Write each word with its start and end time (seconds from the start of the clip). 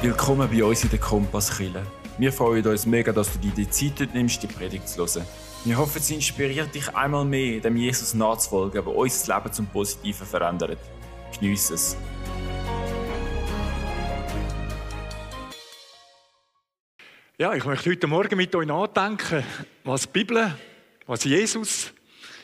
Willkommen 0.00 0.48
bei 0.48 0.62
uns 0.62 0.84
in 0.84 0.90
der 0.90 1.00
Kompasskille. 1.00 1.84
Wir 2.18 2.32
freuen 2.32 2.64
uns 2.64 2.86
mega, 2.86 3.10
dass 3.10 3.32
du 3.32 3.40
dir 3.40 3.50
die 3.50 3.68
Zeit 3.68 4.14
nimmst, 4.14 4.40
die 4.40 4.46
Predigt 4.46 4.88
zu 4.88 4.98
hören. 4.98 5.26
Wir 5.64 5.76
hoffen, 5.76 6.00
sie 6.00 6.14
inspiriert 6.14 6.72
dich 6.72 6.94
einmal 6.94 7.24
mehr, 7.24 7.58
dem 7.58 7.76
Jesus 7.76 8.14
nachzufolgen, 8.14 8.84
der 8.84 8.86
unser 8.86 9.34
Leben 9.34 9.52
zum 9.52 9.66
Positiven 9.66 10.24
verändert. 10.24 10.78
Geniess 11.32 11.70
es. 11.70 11.96
Ja, 17.36 17.54
ich 17.54 17.64
möchte 17.64 17.90
heute 17.90 18.06
Morgen 18.06 18.36
mit 18.36 18.54
euch 18.54 18.68
nachdenken, 18.68 19.42
was 19.82 20.02
die 20.02 20.10
Bibel, 20.12 20.54
was 21.08 21.24
Jesus 21.24 21.92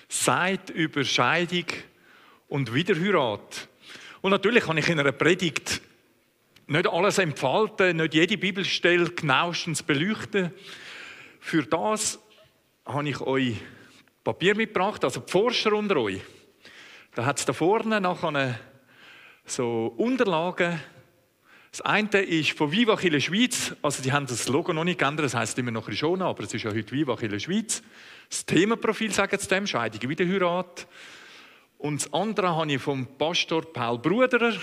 sagt 0.08 0.70
über 0.70 1.04
Scheidung 1.04 1.66
und 2.48 2.74
Wiederheirat. 2.74 3.68
Und 4.22 4.32
natürlich 4.32 4.64
kann 4.64 4.76
ich 4.76 4.88
in 4.88 4.98
einer 4.98 5.12
Predigt 5.12 5.80
nicht 6.66 6.86
alles 6.88 7.18
entfalten, 7.18 7.96
nicht 7.98 8.14
jede 8.14 8.38
Bibelstelle 8.38 9.10
genauestens 9.10 9.82
beleuchten. 9.82 10.52
Für 11.40 11.62
das 11.62 12.18
habe 12.86 13.08
ich 13.08 13.20
euch 13.20 13.56
Papier 14.22 14.54
mitgebracht, 14.54 15.04
also 15.04 15.20
die 15.20 15.30
Forscher 15.30 15.72
unter 15.74 15.96
euch. 15.98 16.20
Da 17.14 17.26
hat 17.26 17.38
es 17.38 17.44
da 17.44 17.52
vorne 17.52 18.00
nachher 18.00 18.58
so 19.44 19.94
Unterlagen. 19.96 20.80
Das 21.70 21.80
eine 21.80 22.22
ist 22.22 22.56
von 22.56 22.70
Viva 22.70 22.96
Chile 22.96 23.20
Schweiz, 23.20 23.74
also 23.82 24.02
die 24.02 24.12
haben 24.12 24.26
das 24.26 24.48
Logo 24.48 24.72
noch 24.72 24.84
nicht 24.84 24.98
geändert, 24.98 25.26
das 25.26 25.34
heißt 25.34 25.58
immer 25.58 25.72
noch 25.72 25.90
schon, 25.92 26.22
aber 26.22 26.44
es 26.44 26.54
ist 26.54 26.62
ja 26.62 26.70
heute 26.70 26.92
Viva 26.92 27.16
Chile 27.16 27.40
Schweiz. 27.40 27.82
Das 28.30 28.46
Themenprofil 28.46 29.12
sagen 29.12 29.36
sie 29.38 29.48
dem, 29.48 29.66
Scheidung, 29.66 30.08
Wiederheirat. 30.08 30.86
Und 31.84 32.00
das 32.00 32.10
andere 32.14 32.56
habe 32.56 32.72
ich 32.72 32.80
vom 32.80 33.06
Pastor 33.18 33.60
Paul 33.70 33.98
Bruderer 33.98 34.54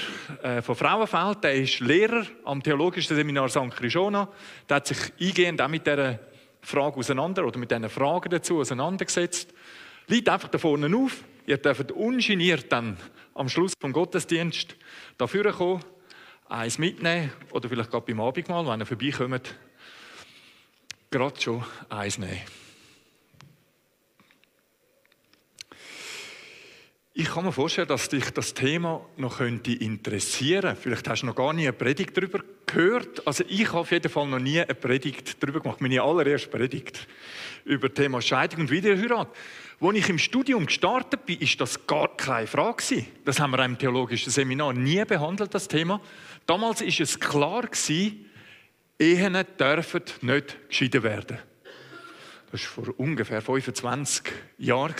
äh, 0.41 0.59
von 0.63 0.75
Frauenfeld. 0.75 1.43
Der 1.43 1.53
ist 1.53 1.79
Lehrer 1.79 2.25
am 2.45 2.63
Theologischen 2.63 3.15
Seminar 3.15 3.47
St. 3.47 3.69
Krishona. 3.69 4.27
Der 4.67 4.77
hat 4.77 4.87
sich 4.87 4.97
eingehend 5.21 5.61
auch 5.61 5.67
mit 5.67 5.85
dieser 5.85 6.17
Frage 6.63 6.97
auseinander 6.97 7.45
oder 7.45 7.59
mit 7.59 7.69
diesen 7.69 7.87
Fragen 7.89 8.31
dazu 8.31 8.57
auseinandergesetzt. 8.59 9.53
Liegt 10.07 10.29
einfach 10.29 10.47
da 10.47 10.57
vorne 10.57 10.97
auf. 10.97 11.23
Ihr 11.45 11.57
dürft 11.57 11.91
ungeniert 11.91 12.71
dann 12.71 12.97
am 13.35 13.49
Schluss 13.49 13.73
vom 13.79 13.93
Gottesdienst 13.93 14.75
dafür 15.19 15.51
kommen, 15.51 15.83
eins 16.49 16.79
mitnehmen 16.79 17.31
oder 17.51 17.69
vielleicht 17.69 17.91
gerade 17.91 18.07
beim 18.07 18.19
Abendmahl, 18.19 18.65
wenn 18.65 18.79
ihr 18.79 18.87
vorbeikommt, 18.87 19.53
gerade 21.11 21.39
schon 21.39 21.63
eins 21.87 22.17
nehmen. 22.17 22.41
Ich 27.21 27.29
kann 27.29 27.45
mir 27.45 27.51
vorstellen, 27.51 27.87
dass 27.87 28.09
dich 28.09 28.31
das 28.31 28.55
Thema 28.55 29.05
noch 29.15 29.37
könnte 29.37 29.71
interessieren. 29.73 30.75
Vielleicht 30.75 31.07
hast 31.07 31.21
du 31.21 31.27
noch 31.27 31.35
gar 31.35 31.53
nie 31.53 31.67
eine 31.67 31.73
Predigt 31.73 32.17
darüber 32.17 32.39
gehört. 32.65 33.27
Also 33.27 33.43
ich 33.47 33.67
habe 33.67 33.81
auf 33.81 33.91
jeden 33.91 34.09
Fall 34.09 34.27
noch 34.27 34.39
nie 34.39 34.59
eine 34.59 34.73
Predigt 34.73 35.37
darüber 35.39 35.59
gemacht. 35.59 35.81
Meine 35.81 36.01
allererste 36.01 36.49
Predigt 36.49 37.07
über 37.63 37.89
das 37.89 37.95
Thema 37.95 38.23
Scheidung 38.23 38.61
und 38.61 38.71
Wiederheirat. 38.71 39.27
Als 39.79 39.97
ich 39.97 40.09
im 40.09 40.17
Studium 40.17 40.65
gestartet 40.65 41.27
bin, 41.27 41.37
ist 41.37 41.61
das 41.61 41.85
gar 41.85 42.07
keine 42.17 42.47
Frage 42.47 43.05
Das 43.23 43.39
haben 43.39 43.51
wir 43.51 43.63
im 43.65 43.77
theologischen 43.77 44.31
Seminar 44.31 44.73
nie 44.73 45.05
behandelt, 45.05 45.53
das 45.53 45.67
Thema. 45.67 46.01
Damals 46.47 46.81
ist 46.81 47.01
es 47.01 47.19
klar 47.19 47.69
Ehen 48.97 49.45
dürfen 49.59 50.03
nicht 50.21 50.57
geschieden 50.69 51.03
werden. 51.03 51.37
Das 52.51 52.61
war 52.77 52.85
vor 52.85 52.99
ungefähr 52.99 53.43
25 53.43 54.23
Jahren. 54.57 54.95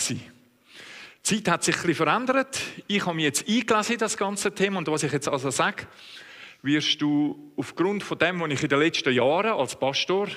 Die 1.23 1.43
Zeit 1.43 1.53
hat 1.53 1.63
sich 1.63 1.75
bisschen 1.75 1.95
verändert. 1.95 2.59
Ich 2.87 3.05
habe 3.05 3.15
mich 3.15 3.25
jetzt 3.25 3.47
eingelesen 3.47 3.93
in 3.93 3.99
das 3.99 4.17
ganze 4.17 4.53
Thema 4.53 4.79
und 4.79 4.87
was 4.87 5.03
ich 5.03 5.11
jetzt 5.11 5.27
also 5.27 5.49
sage, 5.51 5.87
wirst 6.63 7.01
du 7.01 7.53
aufgrund 7.55 8.03
von 8.03 8.17
dem, 8.17 8.39
was 8.39 8.51
ich 8.51 8.63
in 8.63 8.69
den 8.69 8.79
letzten 8.79 9.13
Jahren 9.13 9.51
als 9.51 9.77
Pastor 9.79 10.27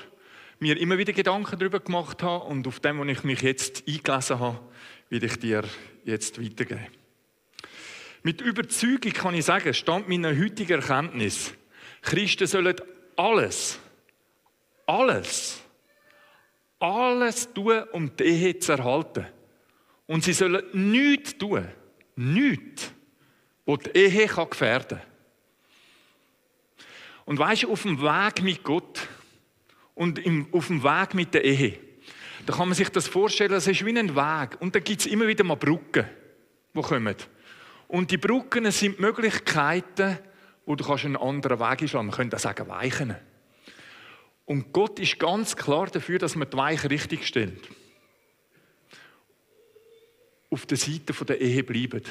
mir 0.58 0.78
immer 0.78 0.98
wieder 0.98 1.12
Gedanken 1.12 1.58
darüber 1.58 1.80
gemacht 1.80 2.22
habe 2.22 2.44
und 2.44 2.66
auf 2.66 2.80
dem, 2.80 3.00
was 3.00 3.08
ich 3.08 3.24
mich 3.24 3.42
jetzt 3.42 3.84
eingelesen 3.88 4.38
habe, 4.38 4.60
will 5.08 5.24
ich 5.24 5.36
dir 5.38 5.64
jetzt 6.04 6.42
weitergeben. 6.42 6.86
Mit 8.22 8.40
Überzeugung 8.40 9.12
kann 9.12 9.34
ich 9.34 9.44
sagen, 9.44 9.74
stand 9.74 10.08
meiner 10.08 10.36
heutigen 10.36 10.80
Erkenntnis, 10.80 11.54
Christen 12.02 12.46
sollen 12.46 12.76
alles, 13.16 13.78
alles, 14.86 15.60
alles 16.78 17.52
tun, 17.52 17.82
um 17.92 18.14
die 18.16 18.24
Ehe 18.24 18.58
zu 18.58 18.72
erhalten. 18.72 19.26
Und 20.06 20.24
sie 20.24 20.32
sollen 20.32 20.62
nichts 20.72 21.38
tun, 21.38 21.66
nichts, 22.16 22.92
was 23.64 23.78
die 23.80 23.98
Ehe 23.98 24.26
gefährden 24.26 24.98
kann. 24.98 25.06
Und 27.24 27.38
weißt 27.38 27.62
du, 27.62 27.72
auf 27.72 27.82
dem 27.82 28.00
Weg 28.02 28.42
mit 28.42 28.62
Gott 28.62 29.08
und 29.94 30.20
auf 30.52 30.66
dem 30.66 30.82
Weg 30.82 31.14
mit 31.14 31.32
der 31.32 31.44
Ehe, 31.44 31.78
da 32.44 32.52
kann 32.52 32.68
man 32.68 32.74
sich 32.74 32.90
das 32.90 33.08
vorstellen, 33.08 33.52
das 33.52 33.66
ist 33.66 33.84
wie 33.84 33.98
ein 33.98 34.14
Weg. 34.14 34.60
Und 34.60 34.74
da 34.74 34.80
gibt 34.80 35.00
es 35.00 35.06
immer 35.06 35.26
wieder 35.26 35.44
mal 35.44 35.54
Brücken, 35.54 36.04
die 36.74 36.82
kommen. 36.82 37.16
Und 37.88 38.10
die 38.10 38.18
Brücken 38.18 38.70
sind 38.70 39.00
Möglichkeiten, 39.00 40.18
wo 40.66 40.74
du 40.74 40.84
einen 40.92 41.16
anderen 41.16 41.58
Weg 41.58 41.82
einschlagen 41.82 42.06
Man 42.08 42.16
könnte 42.16 42.36
auch 42.36 42.40
sagen, 42.40 42.68
Weichen. 42.68 43.16
Und 44.44 44.72
Gott 44.74 44.98
ist 44.98 45.18
ganz 45.18 45.56
klar 45.56 45.86
dafür, 45.86 46.18
dass 46.18 46.36
man 46.36 46.50
die 46.50 46.56
Weichen 46.56 46.88
richtig 46.88 47.26
stellt 47.26 47.66
auf 50.54 50.66
der 50.66 50.78
Seite 50.78 51.12
der 51.24 51.40
Ehe 51.40 51.62
bleiben. 51.62 52.02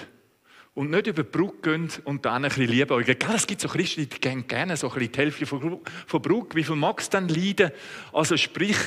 Und 0.75 0.89
nicht 0.89 1.05
über 1.05 1.23
die 1.23 1.29
Brücke 1.29 1.77
gehen 1.77 1.89
und 2.03 2.25
dann 2.25 2.43
ein 2.43 2.49
bisschen 2.49 2.67
liebäugeln. 2.67 3.17
Es 3.35 3.45
gibt 3.45 3.61
so 3.61 3.67
Christen, 3.67 4.09
die 4.09 4.19
gehen 4.19 4.47
gerne 4.47 4.75
so 4.75 4.91
ein 4.91 4.99
die 4.99 5.17
Hälfte 5.17 5.45
von, 5.45 5.79
von 6.07 6.21
Brücke. 6.21 6.55
Wie 6.55 6.63
viel 6.63 6.75
mag 6.75 6.99
es 6.99 7.09
dann 7.09 7.27
leiden? 7.27 7.71
Also 8.11 8.35
sprich, 8.37 8.77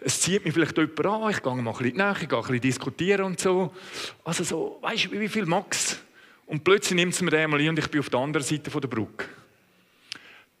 es 0.00 0.20
zieht 0.20 0.44
mich 0.44 0.52
vielleicht 0.52 0.76
jemand 0.76 1.06
an, 1.06 1.30
ich 1.30 1.42
gehe 1.42 1.54
mal 1.54 1.70
ein 1.70 1.78
bisschen 1.78 1.96
nach, 1.96 2.20
ich 2.20 2.28
gehe 2.28 2.38
ein 2.38 2.42
bisschen 2.42 2.60
diskutieren 2.60 3.24
und 3.24 3.40
so. 3.40 3.74
Also 4.22 4.44
so, 4.44 4.78
weißt 4.82 5.06
du, 5.06 5.18
wie 5.18 5.28
viel 5.28 5.46
mag 5.46 5.66
es? 5.70 5.98
Und 6.44 6.62
plötzlich 6.62 6.96
nimmt 6.96 7.14
es 7.14 7.22
mir 7.22 7.30
den 7.30 7.40
einmal 7.40 7.60
ein 7.60 7.70
und 7.70 7.78
ich 7.78 7.88
bin 7.88 8.00
auf 8.00 8.10
der 8.10 8.20
anderen 8.20 8.46
Seite 8.46 8.70
der 8.70 8.88
Brücke. 8.88 9.26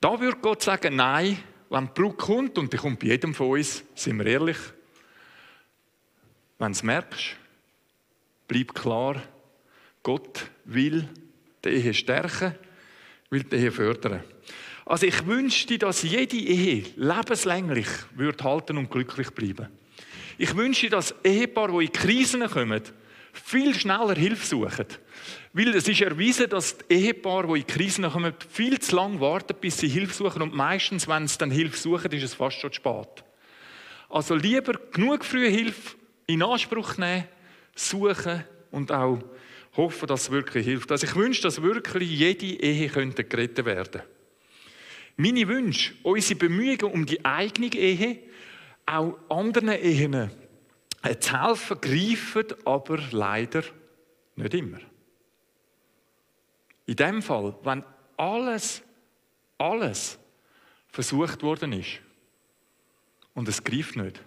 Da 0.00 0.18
würde 0.18 0.38
Gott 0.40 0.62
sagen, 0.62 0.96
nein, 0.96 1.36
wenn 1.68 1.86
die 1.86 1.92
Brücke 1.92 2.16
kommt, 2.16 2.56
und 2.56 2.72
die 2.72 2.78
kommt 2.78 3.00
bei 3.00 3.08
jedem 3.08 3.34
von 3.34 3.50
uns, 3.50 3.84
sind 3.94 4.16
wir 4.18 4.26
ehrlich, 4.26 4.56
wenn 6.58 6.68
du 6.68 6.72
es 6.72 6.82
merkst, 6.82 7.36
bleibt 8.50 8.74
klar, 8.74 9.22
Gott 10.02 10.50
will 10.64 11.08
die 11.64 11.68
Ehe 11.68 11.94
stärken, 11.94 12.56
will 13.30 13.44
die 13.44 13.54
Ehe 13.54 13.70
fördern. 13.70 14.24
Also 14.84 15.06
ich 15.06 15.24
wünschte, 15.24 15.78
dass 15.78 16.02
jede 16.02 16.36
Ehe 16.36 16.84
lebenslänglich 16.96 17.86
wird 18.16 18.42
halten 18.42 18.76
und 18.76 18.90
glücklich 18.90 19.30
bleiben. 19.30 19.68
Ich 20.36 20.56
wünsche, 20.56 20.90
dass 20.90 21.14
Ehepaare, 21.22 21.78
die 21.78 21.86
in 21.86 21.92
Krisen 21.92 22.48
kommen, 22.48 22.82
viel 23.32 23.72
schneller 23.72 24.16
Hilfe 24.16 24.44
suchen. 24.44 24.86
Weil 25.52 25.68
es 25.76 25.86
ist 25.86 26.00
erwiesen, 26.00 26.50
dass 26.50 26.76
die 26.76 26.94
Ehepaare, 26.94 27.46
die 27.54 27.60
in 27.60 27.66
Krisen 27.68 28.10
kommen, 28.10 28.34
viel 28.48 28.80
zu 28.80 28.96
lange 28.96 29.20
warten, 29.20 29.54
bis 29.60 29.78
sie 29.78 29.88
Hilfe 29.88 30.14
suchen. 30.14 30.42
Und 30.42 30.56
meistens, 30.56 31.06
wenn 31.06 31.28
sie 31.28 31.38
dann 31.38 31.52
Hilfe 31.52 31.76
suchen, 31.76 32.10
ist 32.10 32.24
es 32.24 32.34
fast 32.34 32.58
schon 32.58 32.72
spät. 32.72 33.22
Also 34.08 34.34
lieber 34.34 34.72
genug 34.90 35.24
frühe 35.24 35.50
Hilfe 35.50 35.94
in 36.26 36.42
Anspruch 36.42 36.96
nehmen, 36.96 37.28
suchen 37.74 38.44
und 38.70 38.92
auch 38.92 39.18
hoffen, 39.76 40.06
dass 40.08 40.22
es 40.22 40.30
wirklich 40.30 40.66
hilft. 40.66 40.90
Also 40.90 41.06
ich 41.06 41.14
wünsche, 41.14 41.42
dass 41.42 41.62
wirklich 41.62 42.10
jede 42.10 42.46
Ehe 42.46 42.88
könnte 42.88 43.24
gerettet 43.24 43.64
werden 43.64 44.02
Meine 45.16 45.46
Wünsche, 45.48 45.94
unsere 46.02 46.38
Bemühungen 46.38 46.92
um 46.92 47.06
die 47.06 47.24
eigene 47.24 47.72
Ehe, 47.74 48.18
auch 48.86 49.16
anderen 49.28 49.68
Ehen 49.68 50.30
äh, 51.02 51.18
zu 51.18 51.40
helfen, 51.40 51.80
greifen 51.80 52.46
aber 52.64 52.98
leider 53.10 53.62
nicht 54.36 54.54
immer. 54.54 54.78
In 56.86 56.96
dem 56.96 57.22
Fall, 57.22 57.54
wenn 57.62 57.84
alles, 58.16 58.82
alles 59.58 60.18
versucht 60.88 61.42
worden 61.42 61.72
ist 61.72 62.00
und 63.34 63.48
es 63.48 63.62
greift 63.62 63.96
nicht, 63.96 64.20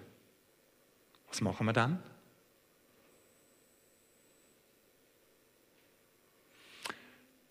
was 1.28 1.42
machen 1.42 1.66
wir 1.66 1.74
dann? 1.74 2.02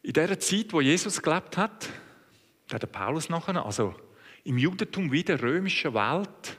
In 0.03 0.13
der 0.13 0.39
Zeit, 0.41 0.73
wo 0.73 0.81
Jesus 0.81 1.23
gelebt 1.23 1.57
hat, 1.57 1.89
der 2.71 2.79
Paulus 2.79 3.29
nachher, 3.29 3.65
also 3.65 3.95
im 4.45 4.59
Judentum 4.59 5.13
wie 5.13 5.23
der 5.23 5.41
römischen 5.41 5.95
Welt, 5.95 6.59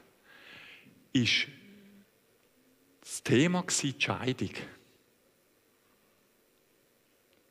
ist 1.12 1.48
das 3.01 3.22
Thema 3.24 3.63
die 3.63 3.95
Scheidung. 3.98 4.51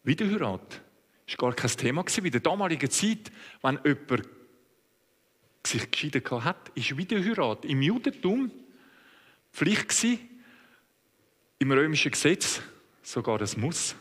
Wiederheirat 0.05 0.81
war 1.29 1.37
gar 1.37 1.55
kein 1.55 1.71
Thema 1.71 2.05
in 2.23 2.31
der 2.31 2.41
damaligen 2.41 2.91
Zeit, 2.91 3.31
wenn 3.61 3.79
jemand 3.85 4.29
sich 5.65 5.91
geschieden 5.91 6.45
hat, 6.45 6.71
ist 6.75 6.97
Wiederheirat 6.97 7.65
im 7.67 7.83
Judentum 7.83 8.51
Pflicht 9.53 10.07
im 11.59 11.71
römischen 11.71 12.11
Gesetz 12.11 12.61
sogar 13.03 13.41
ein 13.41 13.61
Muss. 13.61 13.95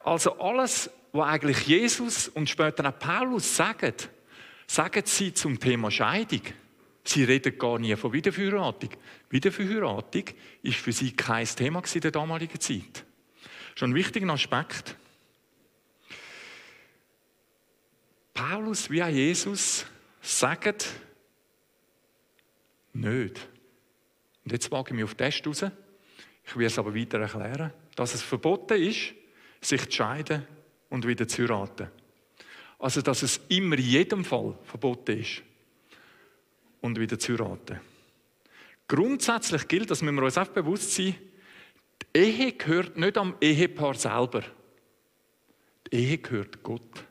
Also 0.00 0.38
alles, 0.38 0.90
was 1.12 1.28
eigentlich 1.28 1.66
Jesus 1.66 2.28
und 2.28 2.48
später 2.48 2.88
auch 2.88 2.98
Paulus 2.98 3.54
sagen, 3.54 3.94
sagen 4.66 5.02
sie 5.04 5.34
zum 5.34 5.58
Thema 5.58 5.90
Scheidung. 5.90 6.42
Sie 7.04 7.24
reden 7.24 7.58
gar 7.58 7.78
nie 7.78 7.96
von 7.96 8.12
Wiederverheiratung. 8.12 8.90
Wiederverheiratung 9.30 10.24
ist 10.62 10.78
für 10.78 10.92
sie 10.92 11.12
kein 11.12 11.46
Thema 11.46 11.82
in 11.92 12.00
der 12.00 12.10
damaligen 12.10 12.60
Zeit. 12.60 13.04
Schon 13.74 13.90
ein 13.90 13.94
wichtiger 13.94 14.28
Aspekt. 14.30 14.96
Paulus 18.34 18.90
wie 18.90 19.02
auch 19.02 19.08
Jesus 19.08 19.86
sagen 20.20 20.76
nicht. 22.92 23.48
Und 24.44 24.52
jetzt 24.52 24.70
wage 24.70 24.90
ich 24.90 24.94
mich 24.94 25.04
auf 25.04 25.14
den 25.14 25.30
Test 25.30 25.46
raus. 25.46 25.64
Ich 26.44 26.56
will 26.56 26.66
es 26.66 26.78
aber 26.78 26.94
weiter 26.94 27.20
erklären, 27.20 27.72
dass 27.96 28.14
es 28.14 28.22
verboten 28.22 28.80
ist, 28.80 29.14
sich 29.60 29.88
zu 29.88 29.92
scheiden 29.92 30.46
und 30.88 31.06
wieder 31.06 31.26
zu 31.28 31.42
heiraten. 31.42 31.88
Also, 32.78 33.02
dass 33.02 33.22
es 33.22 33.40
immer 33.48 33.76
in 33.76 33.84
jedem 33.84 34.24
Fall 34.24 34.56
verboten 34.64 35.18
ist 35.18 35.42
und 36.80 36.98
wieder 36.98 37.18
zu 37.18 37.32
heiraten. 37.32 37.80
Grundsätzlich 38.88 39.68
gilt, 39.68 39.90
dass 39.90 40.02
wir 40.02 40.10
uns 40.10 40.38
auch 40.38 40.48
bewusst 40.48 40.94
sein, 40.94 41.14
die 42.02 42.18
Ehe 42.18 42.52
gehört 42.52 42.96
nicht 42.96 43.16
am 43.18 43.36
Ehepaar 43.40 43.94
selber. 43.94 44.42
Die 45.86 45.96
Ehe 45.96 46.18
gehört 46.18 46.62
Gott. 46.62 47.04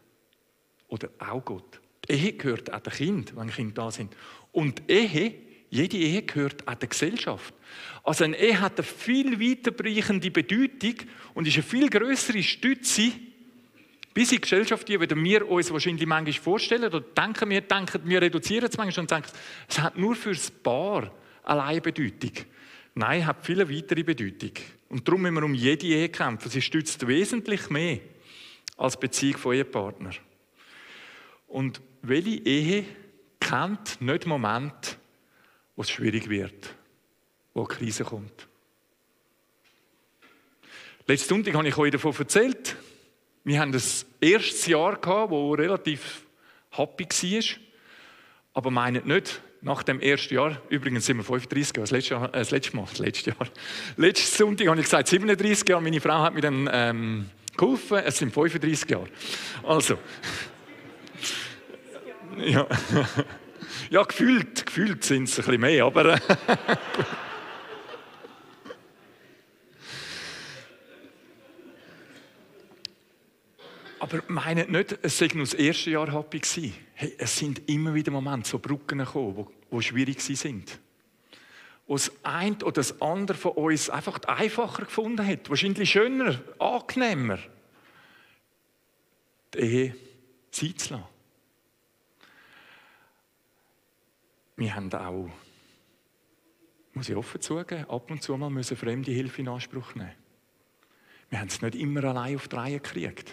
Oder 0.88 1.10
auch 1.20 1.46
Gott. 1.46 1.80
Die 2.08 2.14
Ehe 2.14 2.34
gehört 2.34 2.74
auch 2.74 2.80
dem 2.80 2.92
Kind, 2.92 3.36
wenn 3.36 3.50
Kinder 3.50 3.84
da 3.84 3.92
sind. 3.92 4.16
Und 4.52 4.90
Ehe, 4.90 5.36
jede 5.70 5.98
Ehe 5.98 6.24
gehört 6.24 6.68
auch 6.68 6.76
der 6.76 6.90
Gesellschaft. 6.90 7.54
Also 8.04 8.24
eine 8.24 8.38
Ehe 8.38 8.60
hat 8.60 8.78
eine 8.78 8.84
viel 8.84 9.40
weiterreichende 9.40 10.32
Bedeutung 10.32 10.96
und 11.34 11.48
ist 11.48 11.56
eine 11.56 11.64
viel 11.64 11.90
größere 11.90 12.42
Stütze 12.42 13.12
bis 14.14 14.32
in 14.32 14.38
die 14.38 14.42
Gesellschaft, 14.42 14.88
die 14.88 15.00
wir 15.00 15.48
uns 15.50 15.72
wahrscheinlich 15.72 16.08
manchmal 16.08 16.34
vorstellen 16.34 16.86
oder 16.86 17.02
denken 17.02 17.50
wir, 17.50 17.62
denken, 17.62 18.02
wir 18.04 18.22
reduzieren 18.22 18.68
es 18.68 18.78
manchmal 18.78 19.04
und 19.04 19.10
sagen, 19.10 19.26
es 19.68 19.80
hat 19.80 19.98
nur 19.98 20.16
für 20.16 20.32
das 20.32 20.50
Paar 20.50 21.12
alleine 21.44 21.82
Bedeutung. 21.82 22.32
Nein, 22.96 23.22
es 23.22 23.28
hat 23.28 23.46
viel 23.46 23.60
weitere 23.60 24.04
Bedeutung. 24.04 24.52
Und 24.90 25.08
darum 25.08 25.22
müssen 25.22 25.36
wir 25.36 25.44
um 25.44 25.54
jede 25.54 25.86
Ehe 25.86 26.10
kämpfen. 26.10 26.50
Sie 26.50 26.62
stützt 26.62 27.08
wesentlich 27.08 27.70
mehr 27.70 28.00
als 28.76 29.00
Beziehung 29.00 29.38
von 29.38 29.56
Ehepartnern. 29.56 30.16
Und 31.48 31.82
welche 32.02 32.44
Ehe 32.46 32.86
kennt 33.40 34.02
nicht 34.02 34.26
Moment, 34.26 34.98
wo 35.80 35.84
es 35.84 35.92
schwierig 35.92 36.30
wird, 36.30 36.76
wo 37.54 37.62
eine 37.62 37.70
Krise 37.70 38.04
kommt? 38.04 38.50
Letzten 41.08 41.30
Sonntag 41.30 41.54
habe 41.54 41.70
ich 41.70 41.78
euch 41.78 41.90
davon 41.90 42.14
erzählt. 42.20 42.76
Wir 43.46 43.62
haben 43.62 43.72
das 43.72 44.06
erste 44.20 44.72
Jahr 44.72 44.98
gehabt, 44.98 45.32
wo 45.32 45.54
relativ 45.54 46.26
happy 46.72 47.06
war. 47.06 47.58
Aber 48.56 48.72
meint 48.72 49.06
nicht, 49.06 49.42
nach 49.62 49.82
dem 49.84 50.02
ersten 50.02 50.34
Jahr, 50.34 50.62
übrigens 50.68 51.06
sind 51.06 51.16
wir 51.16 51.24
35 51.24 51.78
Jahre, 51.78 51.84
das 51.84 51.92
letzte, 51.92 52.14
Jahr, 52.14 52.28
äh, 52.28 52.40
das 52.40 52.52
letzte 52.52 52.76
Mal, 52.76 52.86
das 52.90 53.00
letzte 53.00 53.30
Jahr. 53.30 53.48
Letztes 53.96 54.38
Sonntag 54.38 54.68
habe 54.68 54.80
ich 54.82 54.86
gesagt 54.86 55.08
37 55.08 55.70
Jahre, 55.70 55.82
meine 55.82 56.02
Frau 56.02 56.20
hat 56.20 56.34
mir 56.34 56.42
dann 56.42 56.70
ähm, 56.74 57.30
geholfen, 57.56 58.00
es 58.00 58.18
sind 58.18 58.34
35 58.34 58.90
Jahre. 58.90 59.08
Also, 59.64 59.98
ja, 62.38 62.68
ja 63.90 64.04
gefühlt, 64.04 64.66
gefühlt 64.66 65.04
sind 65.04 65.24
es 65.30 65.40
ein 65.40 65.46
bisschen 65.46 65.62
mehr, 65.62 65.86
aber... 65.86 66.16
Äh, 66.16 66.20
Aber 74.00 74.24
meint 74.28 74.72
nicht, 74.72 74.98
es 75.02 75.18
sei 75.18 75.28
nur 75.34 75.44
das 75.44 75.54
erste 75.54 75.92
Jahr 75.92 76.12
happy 76.12 76.40
gewesen. 76.40 76.74
Hey, 76.94 77.14
es 77.18 77.38
sind 77.38 77.70
immer 77.70 77.94
wieder 77.94 78.12
Momente, 78.12 78.50
so 78.50 78.58
Brücken 78.58 79.00
gekommen, 79.00 79.36
wo, 79.36 79.52
wo 79.70 79.82
schwierig 79.82 80.22
sind. 80.22 80.80
Wo 81.86 81.96
das 81.96 82.12
eine 82.24 82.56
oder 82.58 82.72
das 82.72 83.02
andere 83.02 83.38
von 83.38 83.52
uns 83.52 83.90
einfach 83.90 84.20
einfacher 84.24 84.86
gefunden 84.86 85.26
hat. 85.26 85.50
Wahrscheinlich 85.50 85.90
schöner, 85.90 86.40
angenehmer. 86.58 87.40
Die 89.54 89.60
Ehe 89.60 89.96
Zeit 90.52 90.80
zu 90.80 90.94
lassen. 90.94 91.19
Wir 94.60 94.76
haben 94.76 94.94
auch, 94.94 95.30
muss 96.94 97.08
ich 97.08 97.16
offen 97.16 97.40
zugeben, 97.40 97.90
ab 97.90 98.12
und 98.12 98.22
zu 98.22 98.36
mal 98.36 98.50
müssen 98.50 98.76
fremde 98.76 99.10
Hilfe 99.10 99.40
in 99.42 99.48
Anspruch 99.48 99.96
nehmen. 99.96 100.12
Wir 101.30 101.40
haben 101.40 101.48
es 101.48 101.62
nicht 101.62 101.76
immer 101.76 102.04
allein 102.04 102.36
auf 102.36 102.50
die 102.50 102.58
Reihe 102.58 102.82
gekriegt. 102.82 103.32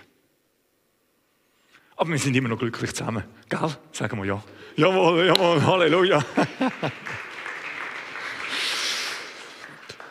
Aber 1.96 2.10
wir 2.10 2.18
sind 2.20 2.36
immer 2.36 2.48
noch 2.48 2.60
glücklich 2.60 2.94
zusammen. 2.94 3.24
Gell? 3.48 3.76
Sagen 3.90 4.18
wir 4.18 4.24
ja. 4.24 4.44
Jawohl, 4.76 5.26
jawohl, 5.26 5.66
Halleluja. 5.66 6.24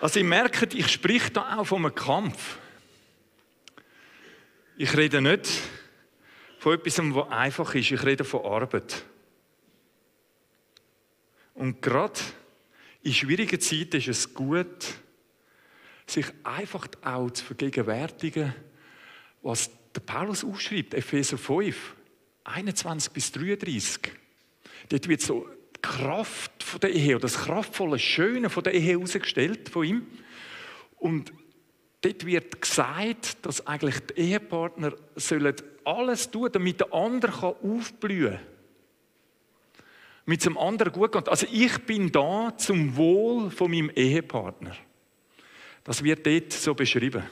also, 0.02 0.20
ihr 0.20 0.26
merkt, 0.26 0.74
ich 0.74 0.92
spreche 0.92 1.32
da 1.32 1.60
auch 1.60 1.66
von 1.66 1.86
einem 1.86 1.96
Kampf. 1.96 2.58
Ich 4.76 4.98
rede 4.98 5.22
nicht 5.22 5.50
von 6.60 6.74
etwas, 6.74 6.98
was 6.98 7.30
einfach 7.30 7.74
ist. 7.74 7.92
Ich 7.92 8.04
rede 8.04 8.26
von 8.26 8.44
Arbeit. 8.44 9.06
Und 11.56 11.82
gerade 11.82 12.20
in 13.02 13.14
schwierigen 13.14 13.60
Zeiten 13.60 13.98
ist 13.98 14.08
es 14.08 14.34
gut, 14.34 14.94
sich 16.06 16.26
einfach 16.44 16.88
auch 17.02 17.32
zu 17.32 17.44
vergegenwärtigen, 17.44 18.54
was 19.42 19.72
der 19.96 20.02
Paulus 20.02 20.44
ausschreibt, 20.44 20.94
Epheser 20.94 21.38
5, 21.38 21.96
21 22.44 23.12
bis 23.12 23.32
33. 23.32 24.12
Dort 24.90 25.08
wird 25.08 25.22
so 25.22 25.48
die 25.76 25.82
Kraft 25.82 26.62
von 26.62 26.80
der 26.82 26.94
Ehe 26.94 27.16
oder 27.16 27.24
das 27.24 27.38
kraftvolle 27.38 28.00
Schöne 28.00 28.50
von 28.50 28.64
der 28.64 28.74
Ehe 28.74 28.98
herausgestellt 28.98 29.70
von 29.70 29.86
ihm. 29.86 30.08
Und 30.98 31.32
dort 32.02 32.26
wird 32.26 32.62
gesagt, 32.62 33.38
dass 33.44 33.66
eigentlich 33.66 34.00
die 34.08 34.22
Ehepartner 34.22 34.94
sollen 35.16 35.56
alles 35.86 36.30
tun, 36.30 36.50
damit 36.52 36.82
der 36.82 36.94
andere 36.94 37.56
aufblühen 37.64 38.34
kann. 38.34 38.55
Mit 40.26 40.44
dem 40.44 40.58
anderen 40.58 40.92
gut 40.92 41.12
geht. 41.12 41.30
Also 41.30 41.46
ich 41.52 41.78
bin 41.80 42.12
da 42.12 42.54
zum 42.58 42.96
Wohl 42.96 43.52
von 43.52 43.70
meinem 43.70 43.92
Ehepartner. 43.92 44.76
Das 45.84 46.04
wird 46.04 46.26
dort 46.26 46.52
so 46.52 46.74
beschrieben. 46.74 47.24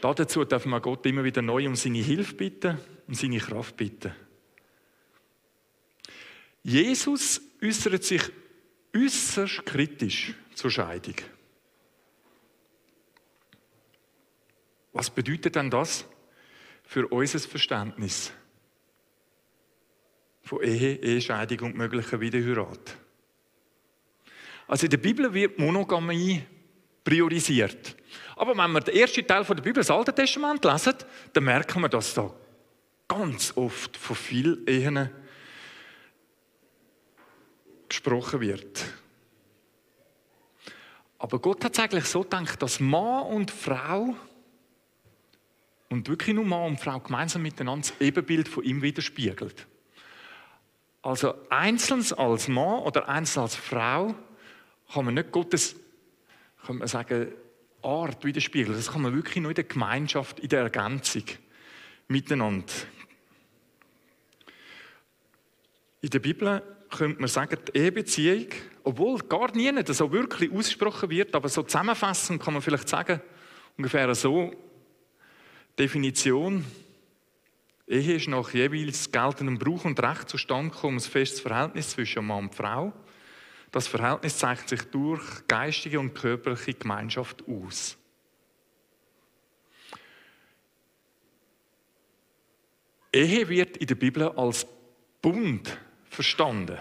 Dazu 0.00 0.44
darf 0.44 0.64
man 0.66 0.80
Gott 0.80 1.04
immer 1.06 1.24
wieder 1.24 1.42
neu 1.42 1.66
um 1.66 1.76
seine 1.76 1.98
Hilfe 1.98 2.34
bitten 2.34 2.78
und 3.06 3.14
seine 3.14 3.38
Kraft 3.38 3.76
bitten. 3.76 4.12
Jesus 6.62 7.40
äußert 7.62 8.04
sich 8.04 8.22
äußerst 8.94 9.64
kritisch 9.64 10.34
zur 10.54 10.70
Scheidung. 10.70 11.14
Was 14.92 15.10
bedeutet 15.10 15.54
denn 15.54 15.70
das 15.70 16.04
für 16.82 17.06
unser 17.08 17.38
Verständnis 17.38 18.32
von 20.50 20.64
Ehe, 20.64 20.96
Ehescheidung 20.96 21.60
und 21.60 21.76
möglicher 21.76 22.20
Wiederheirat? 22.20 22.96
Also 24.66 24.86
in 24.86 24.90
der 24.90 24.98
Bibel 24.98 25.32
wird 25.32 25.60
Monogamie 25.60 26.42
priorisiert. 27.04 27.94
Aber 28.34 28.58
wenn 28.58 28.72
wir 28.72 28.80
den 28.80 28.96
ersten 28.96 29.24
Teil 29.24 29.44
der 29.44 29.54
Bibel, 29.54 29.74
das 29.74 29.90
Alte 29.90 30.12
Testament, 30.12 30.64
lesen, 30.64 30.94
dann 31.32 31.44
merken 31.44 31.82
wir, 31.82 31.88
dass 31.88 32.14
da 32.14 32.34
ganz 33.06 33.52
oft 33.56 33.96
von 33.96 34.16
vielen 34.16 34.66
Ehen 34.66 35.10
gesprochen 37.88 38.40
wird. 38.40 38.84
Aber 41.18 41.38
Gott 41.38 41.64
hat 41.64 41.74
es 41.74 41.78
eigentlich 41.78 42.06
so 42.06 42.22
gedacht, 42.22 42.60
dass 42.60 42.80
Mann 42.80 43.26
und 43.26 43.52
Frau 43.52 44.16
und 45.90 46.08
wirklich 46.08 46.34
nur 46.34 46.44
Mann 46.44 46.72
und 46.72 46.80
Frau 46.80 46.98
gemeinsam 46.98 47.42
miteinander 47.42 47.86
das 47.88 48.00
Ebenbild 48.00 48.48
von 48.48 48.64
ihm 48.64 48.82
widerspiegelt. 48.82 49.68
Also 51.02 51.34
einzeln 51.48 52.04
als 52.16 52.48
Mann 52.48 52.80
oder 52.80 53.08
einzeln 53.08 53.42
als 53.42 53.56
Frau 53.56 54.14
kann 54.92 55.04
man 55.04 55.14
nicht 55.14 55.32
Gottes 55.32 55.76
kann 56.66 56.78
man 56.78 56.88
sagen, 56.88 57.32
Art 57.82 58.24
widerspiegeln. 58.24 58.76
Das 58.76 58.92
kann 58.92 59.02
man 59.02 59.14
wirklich 59.14 59.36
nur 59.36 59.50
in 59.50 59.54
der 59.54 59.64
Gemeinschaft, 59.64 60.40
in 60.40 60.48
der 60.48 60.60
Ergänzung 60.60 61.24
miteinander. 62.08 62.72
In 66.02 66.10
der 66.10 66.18
Bibel 66.18 66.62
könnte 66.90 67.20
man 67.20 67.28
sagen, 67.28 67.58
die 67.68 67.78
Ehebeziehung, 67.78 68.48
obwohl 68.84 69.18
gar 69.20 69.54
nie 69.56 69.72
so 69.86 70.12
wirklich 70.12 70.52
ausgesprochen 70.52 71.08
wird, 71.10 71.34
aber 71.34 71.48
so 71.48 71.62
zusammenfassend 71.62 72.42
kann 72.42 72.54
man 72.54 72.62
vielleicht 72.62 72.88
sagen, 72.88 73.20
ungefähr 73.76 74.14
so, 74.14 74.52
Definition, 75.78 76.64
Ehe 77.90 78.14
ist 78.14 78.28
nach 78.28 78.54
jeweils 78.54 79.10
geltendem 79.10 79.58
Brauch 79.58 79.84
und 79.84 80.00
Recht 80.00 80.28
zustande 80.28 80.70
gekommen, 80.70 80.98
ein 80.98 81.00
festes 81.00 81.40
Verhältnis 81.40 81.90
zwischen 81.90 82.24
Mann 82.24 82.44
und 82.44 82.54
Frau. 82.54 82.92
Das 83.72 83.88
Verhältnis 83.88 84.38
zeigt 84.38 84.68
sich 84.68 84.82
durch 84.84 85.20
geistige 85.48 85.98
und 85.98 86.14
körperliche 86.14 86.74
Gemeinschaft 86.74 87.42
aus. 87.48 87.98
Ehe 93.12 93.48
wird 93.48 93.76
in 93.78 93.88
der 93.88 93.96
Bibel 93.96 94.28
als 94.28 94.68
Bund 95.20 95.76
verstanden. 96.04 96.78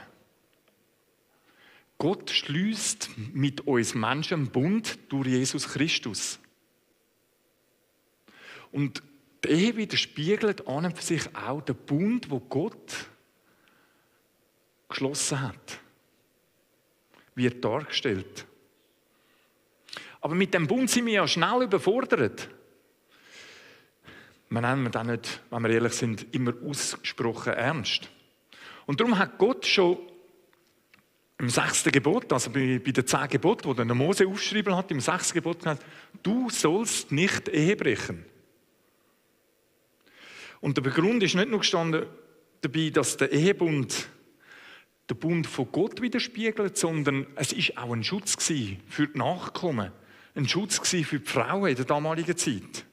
Gott 1.98 2.30
schließt 2.30 3.10
mit 3.34 3.62
uns 3.62 3.96
Menschen 3.96 4.52
Bund 4.52 5.00
durch 5.10 5.28
Jesus 5.28 5.70
Christus. 5.70 6.40
Und 8.72 9.02
die 9.44 9.50
Ehe 9.50 9.78
widerspiegelt 9.78 10.68
an 10.68 10.86
und 10.86 10.98
für 10.98 11.04
sich 11.04 11.36
auch 11.36 11.62
den 11.62 11.76
Bund, 11.76 12.30
wo 12.30 12.40
Gott 12.40 13.10
geschlossen 14.90 15.42
hat. 15.42 15.80
Wird 17.36 17.64
dargestellt. 17.64 18.46
Aber 20.22 20.36
mit 20.36 20.54
dem 20.54 20.68
Bund 20.68 20.90
sind 20.90 21.06
wir 21.06 21.14
ja 21.14 21.28
schnell 21.28 21.64
überfordert. 21.64 22.50
Wir 24.50 24.62
nehmen 24.62 24.92
das 24.92 25.06
nicht, 25.06 25.42
wenn 25.52 25.64
wir 25.64 25.70
ehrlich 25.70 25.94
sind, 25.94 26.34
immer 26.34 26.54
ausgesprochen 26.66 27.54
ernst. 27.54 28.10
Und 28.86 29.00
darum 29.00 29.18
hat 29.18 29.38
Gott 29.38 29.66
schon 29.66 30.00
im 31.38 31.50
sechsten 31.50 31.92
Gebot, 31.92 32.34
also 32.34 32.50
bei, 32.50 32.82
bei 32.84 32.92
den 32.92 33.08
zehn 33.08 33.28
Geboten, 33.30 33.66
wo 33.66 33.74
der 33.74 33.86
Mose 33.86 34.28
aufgeschrieben 34.28 34.76
hat, 34.76 34.92
im 34.92 35.00
sechsten 35.00 35.36
Gebot 35.36 35.60
gesagt, 35.60 35.86
du 36.22 36.50
sollst 36.50 37.12
nicht 37.12 37.48
Ehe 37.48 37.78
brechen. 37.78 38.26
Und 40.62 40.78
der 40.78 40.82
Begrund 40.82 41.24
ist 41.24 41.36
nicht 41.36 41.50
nur 41.50 41.60
gestanden 41.60 42.06
dabei, 42.62 42.90
dass 42.90 43.18
der 43.18 43.32
Ehebund 43.32 44.10
den 45.10 45.18
Bund 45.18 45.48
von 45.48 45.72
Gott 45.72 46.02
widerspiegelt, 46.02 46.78
sondern 46.78 47.26
es 47.36 47.52
ist 47.52 47.78
auch 47.78 47.92
ein 47.92 48.04
Schutz 48.04 48.36
für 48.44 49.08
die 49.08 49.18
Nachkommen, 49.18 49.92
ein 50.36 50.48
Schutz 50.48 50.78
für 50.88 51.20
die 51.20 51.26
Frauen 51.26 51.70
in 51.70 51.76
der 51.76 51.86
damaligen 51.86 52.38
Zeit. 52.38 52.86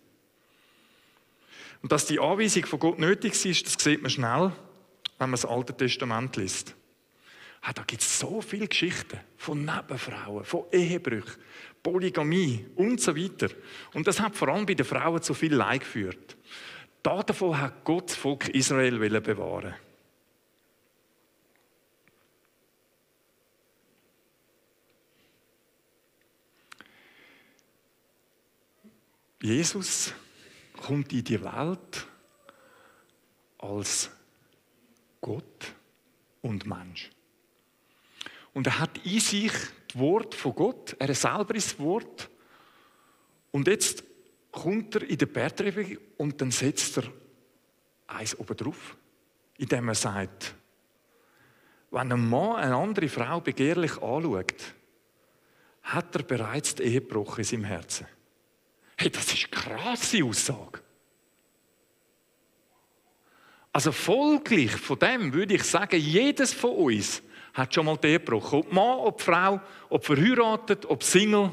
Und 1.83 1.93
dass 1.93 2.07
die 2.07 2.19
Anweisung 2.19 2.65
von 2.67 2.79
Gott 2.79 2.99
nötig 2.99 3.45
ist, 3.45 3.67
das 3.67 3.85
sieht 3.85 4.03
man 4.03 4.11
schnell, 4.11 4.53
wenn 5.19 5.31
man 5.31 5.33
das 5.33 5.45
Alte 5.45 5.77
Testament 5.77 6.37
liest. 6.37 6.75
Ah, 7.61 7.73
da 7.73 7.83
gibt 7.83 8.03
es 8.03 8.19
so 8.19 8.41
viele 8.41 8.69
Geschichten 8.69 9.19
von 9.37 9.65
Nebenfrauen, 9.65 10.45
von 10.45 10.65
Ehebrüchen, 10.73 11.43
Polygamie 11.83 12.65
und 12.77 13.01
so 13.01 13.17
weiter. 13.17 13.49
Und 13.93 14.07
das 14.07 14.21
hat 14.21 14.37
vor 14.37 14.49
allem 14.49 14.67
bei 14.67 14.75
den 14.75 14.87
Frauen 14.87 15.21
zu 15.21 15.35
viel 15.35 15.55
Leid 15.55 15.81
geführt. 15.81 16.36
Davon 17.07 17.57
hat 17.57 17.85
Gott 17.85 18.09
das 18.11 18.17
Volk 18.17 18.49
Israel 18.49 18.99
bewahren. 19.21 19.77
Jesus 29.41 30.13
kommt 30.77 31.13
in 31.13 31.23
die 31.23 31.41
Welt 31.41 32.09
als 33.59 34.11
Gott 35.21 35.75
und 36.43 36.67
Mensch. 36.67 37.13
Und 38.53 38.67
er 38.67 38.81
hat 38.81 38.99
in 39.07 39.21
sich 39.21 39.53
das 39.87 39.97
Wort 39.97 40.35
von 40.35 40.57
Gott, 40.57 40.97
er 40.99 41.15
selber 41.15 41.55
ist 41.55 41.71
das 41.71 41.79
Wort. 41.79 42.29
Und 43.53 43.69
jetzt 43.69 44.03
kommt 44.57 44.95
er 44.97 45.03
in 45.03 45.19
der 45.19 45.27
Bergtreffung 45.27 45.99
und 46.17 46.41
dann 46.41 46.51
setzt 46.51 46.97
er 46.99 47.05
eins 48.07 48.39
oben 48.39 48.57
drauf, 48.57 48.97
indem 49.59 49.89
er 49.89 49.95
sagt, 49.95 50.55
wenn 51.91 52.13
ein 52.13 52.29
Mann 52.29 52.57
eine 52.57 52.77
andere 52.77 53.09
Frau 53.09 53.41
begehrlich 53.41 53.93
anschaut, 54.03 54.75
hat 55.83 56.17
er 56.17 56.23
bereits 56.23 56.75
die 56.75 56.85
Ehebruch 56.85 57.39
in 57.39 57.45
seinem 57.45 57.65
Herzen. 57.65 58.07
Hey, 58.97 59.11
das 59.11 59.33
ist 59.33 59.47
eine 59.53 59.63
krasse 59.63 60.25
Aussage. 60.25 60.81
Also 63.73 63.93
folglich 63.93 64.73
von 64.73 64.99
dem 64.99 65.33
würde 65.33 65.55
ich 65.55 65.65
sagen, 65.65 66.01
jedes 66.01 66.55
von 66.55 66.71
uns 66.71 67.23
hat 67.53 67.75
schon 67.75 67.87
mal 67.87 67.99
die 67.99 68.09
Ehe 68.09 68.19
gebrochen. 68.19 68.61
Ob 68.61 68.73
Mann, 68.73 68.99
ob 69.01 69.21
Frau, 69.21 69.61
ob 69.91 70.05
verheiratet, 70.05 70.87
ob 70.87 71.03
Single. 71.03 71.53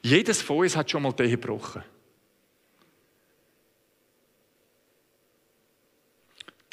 Jedes 0.00 0.40
von 0.40 0.58
uns 0.58 0.74
hat 0.74 0.90
schon 0.90 1.02
mal 1.02 1.14
Ehe 1.20 1.30
gebrochen. 1.30 1.84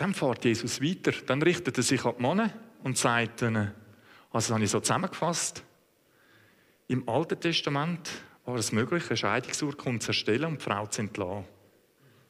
Dann 0.02 0.16
fährt 0.16 0.46
Jesus 0.46 0.82
weiter. 0.82 1.12
Dann 1.28 1.44
richtet 1.44 1.78
er 1.78 1.84
sich 1.84 2.04
an 2.06 2.16
die 2.18 2.24
Männer 2.24 2.52
und 2.84 2.98
sagt 2.98 3.44
ihnen, 3.44 3.72
also 4.32 4.48
das 4.48 4.50
habe 4.50 4.64
ich 4.64 4.72
so 4.72 4.80
zusammengefasst, 4.80 5.64
im 6.88 7.08
Alten 7.08 7.40
Testament 7.40 8.10
war 8.46 8.56
es 8.56 8.72
möglich, 8.72 9.04
eine 9.10 9.18
Scheidungsurkunde 9.18 10.00
zu 10.00 10.10
erstellen 10.10 10.46
und 10.46 10.60
die 10.60 10.64
Frau 10.64 10.88
zu 10.88 11.02
entlassen. 11.02 11.46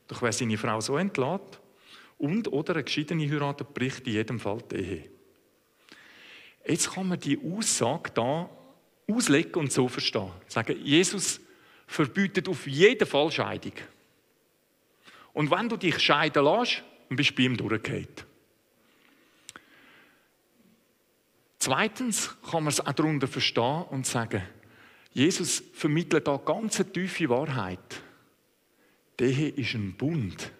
Doch 0.09 0.21
wer 0.21 0.33
seine 0.33 0.57
Frau 0.57 0.81
so 0.81 0.97
entlässt 0.97 1.61
und 2.17 2.51
oder 2.51 2.73
eine 2.73 2.83
geschiedene 2.83 3.31
Heirat 3.31 3.73
bricht 3.73 4.05
in 4.05 4.13
jedem 4.15 4.39
Fall 4.41 4.61
die 4.69 4.75
Ehe. 4.75 5.09
Jetzt 6.67 6.93
kann 6.93 7.07
man 7.07 7.21
die 7.21 7.39
Aussage 7.39 8.11
da 8.13 8.49
auslegen 9.09 9.61
und 9.61 9.71
so 9.71 9.87
verstehen. 9.87 10.29
Sagen, 10.45 10.77
Jesus 10.83 11.39
verbietet 11.87 12.49
auf 12.49 12.67
jeden 12.67 13.07
Fall 13.07 13.31
Scheidung. 13.31 13.75
Und 15.31 15.49
wenn 15.49 15.69
du 15.69 15.77
dich 15.77 15.97
scheiden 15.99 16.43
lässt, 16.43 16.83
dann 17.11 17.17
bist 17.17 17.35
bei 17.35 17.43
ihm 17.43 17.57
durchgefallen. 17.57 18.07
Zweitens 21.59 22.37
kann 22.49 22.63
man 22.63 22.71
es 22.71 22.79
auch 22.79 22.93
darunter 22.93 23.27
verstehen 23.27 23.83
und 23.89 24.05
sagen, 24.05 24.41
Jesus 25.11 25.61
vermittelt 25.73 26.25
da 26.25 26.37
ganz 26.37 26.79
eine 26.79 26.89
tiefe 26.89 27.27
Wahrheit. 27.27 28.01
Der 29.19 29.29
ist 29.29 29.73
ein 29.73 29.93
Bund. 29.93 30.53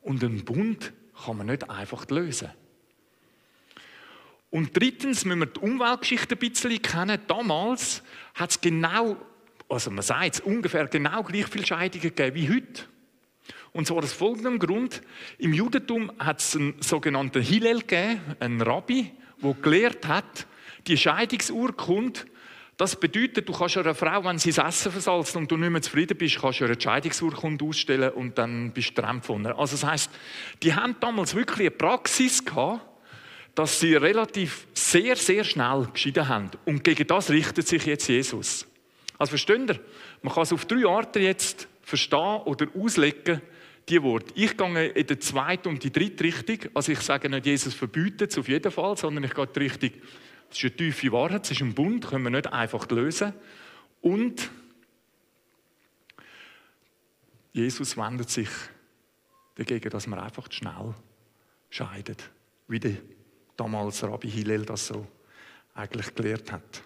Und 0.00 0.24
ein 0.24 0.42
Bund 0.42 0.94
kann 1.22 1.36
man 1.36 1.48
nicht 1.48 1.68
einfach 1.68 2.08
lösen. 2.08 2.50
Und 4.48 4.74
drittens 4.74 5.26
müssen 5.26 5.40
wir 5.40 5.46
die 5.46 5.60
Umweltgeschichte 5.60 6.34
ein 6.34 6.38
bisschen 6.38 6.80
kennen. 6.80 7.20
Damals 7.28 8.02
hat 8.32 8.52
es 8.52 8.60
genau, 8.60 9.18
also 9.68 9.90
man 9.90 10.02
sagt 10.02 10.36
es, 10.36 10.40
ungefähr 10.40 10.86
genau 10.86 11.22
gleich 11.22 11.46
viele 11.46 11.66
Scheidungen 11.66 12.00
gegeben 12.00 12.36
wie 12.36 12.48
heute. 12.48 12.93
Und 13.74 13.86
zwar 13.86 13.98
aus 13.98 14.12
folgendem 14.14 14.58
Grund. 14.58 15.02
Im 15.36 15.52
Judentum 15.52 16.10
hat 16.18 16.40
es 16.40 16.56
einen 16.56 16.80
sogenannten 16.80 17.42
Hillel 17.42 17.80
gegeben, 17.80 18.20
einen 18.40 18.62
Rabbi, 18.62 19.12
der 19.42 19.54
gelehrt 19.54 20.08
hat, 20.08 20.46
die 20.86 20.96
Scheidungsurkunde 20.96 22.20
das 22.76 22.96
bedeutet, 22.96 23.48
du 23.48 23.52
kannst 23.52 23.76
einer 23.76 23.94
Frau, 23.94 24.24
wenn 24.24 24.38
sie 24.38 24.50
das 24.50 24.80
Essen 24.80 24.92
versalzt 24.92 25.36
und 25.36 25.48
du 25.50 25.56
nicht 25.56 25.70
mehr 25.70 25.80
zufrieden 25.80 26.18
bist, 26.18 26.40
kannst 26.40 26.58
du 26.58 26.64
eine 26.64 26.72
Entscheidungsurkunde 26.72 27.64
ausstellen 27.64 28.10
und 28.10 28.36
dann 28.36 28.72
bist 28.72 28.90
du 28.90 28.94
getrennt 28.94 29.24
von 29.24 29.44
ihr. 29.44 29.56
Also 29.56 29.76
das 29.76 29.84
heißt, 29.84 30.10
die 30.62 30.74
haben 30.74 30.96
damals 30.98 31.36
wirklich 31.36 31.60
eine 31.60 31.70
Praxis 31.70 32.44
gehabt, 32.44 32.84
dass 33.54 33.78
sie 33.78 33.94
relativ 33.94 34.66
sehr, 34.74 35.14
sehr 35.14 35.44
schnell 35.44 35.86
geschieden 35.92 36.28
haben. 36.28 36.50
Und 36.64 36.82
gegen 36.82 37.06
das 37.06 37.30
richtet 37.30 37.68
sich 37.68 37.86
jetzt 37.86 38.08
Jesus. 38.08 38.66
Also 39.18 39.30
versteht 39.30 39.70
ihr? 39.70 39.78
Man 40.22 40.34
kann 40.34 40.42
es 40.42 40.52
auf 40.52 40.64
drei 40.64 40.84
Arten 40.84 41.22
jetzt 41.22 41.68
verstehen 41.82 42.40
oder 42.44 42.66
auslegen, 42.76 43.40
die 43.88 44.02
Worte. 44.02 44.32
Ich 44.34 44.56
gehe 44.56 44.88
in 44.88 45.06
die 45.06 45.18
zweite 45.18 45.68
und 45.68 45.82
die 45.82 45.92
dritte 45.92 46.24
Richtung. 46.24 46.70
Also 46.74 46.92
ich 46.92 47.00
sage 47.00 47.28
nicht, 47.28 47.46
Jesus 47.46 47.74
verbietet 47.74 48.30
es 48.30 48.38
auf 48.38 48.48
jeden 48.48 48.72
Fall, 48.72 48.96
sondern 48.96 49.24
ich 49.24 49.34
gehe 49.34 49.46
die 49.46 49.58
Richtung, 49.58 49.90
das 50.48 50.58
ist 50.58 50.64
eine 50.64 50.76
tiefe 50.76 51.12
Wahrheit, 51.12 51.44
es 51.44 51.50
ist 51.52 51.60
ein 51.60 51.74
Bund, 51.74 52.06
können 52.06 52.24
wir 52.24 52.30
nicht 52.30 52.52
einfach 52.52 52.88
lösen. 52.88 53.32
Und 54.00 54.50
Jesus 57.52 57.96
wendet 57.96 58.30
sich 58.30 58.48
dagegen, 59.54 59.90
dass 59.90 60.06
man 60.06 60.18
einfach 60.18 60.50
schnell 60.50 60.94
scheidet, 61.70 62.30
wie 62.68 62.80
der 62.80 62.96
damals 63.56 64.02
Rabbi 64.02 64.30
Hillel 64.30 64.64
das 64.64 64.88
so 64.88 65.06
eigentlich 65.74 66.14
gelehrt 66.14 66.50
hat. 66.52 66.82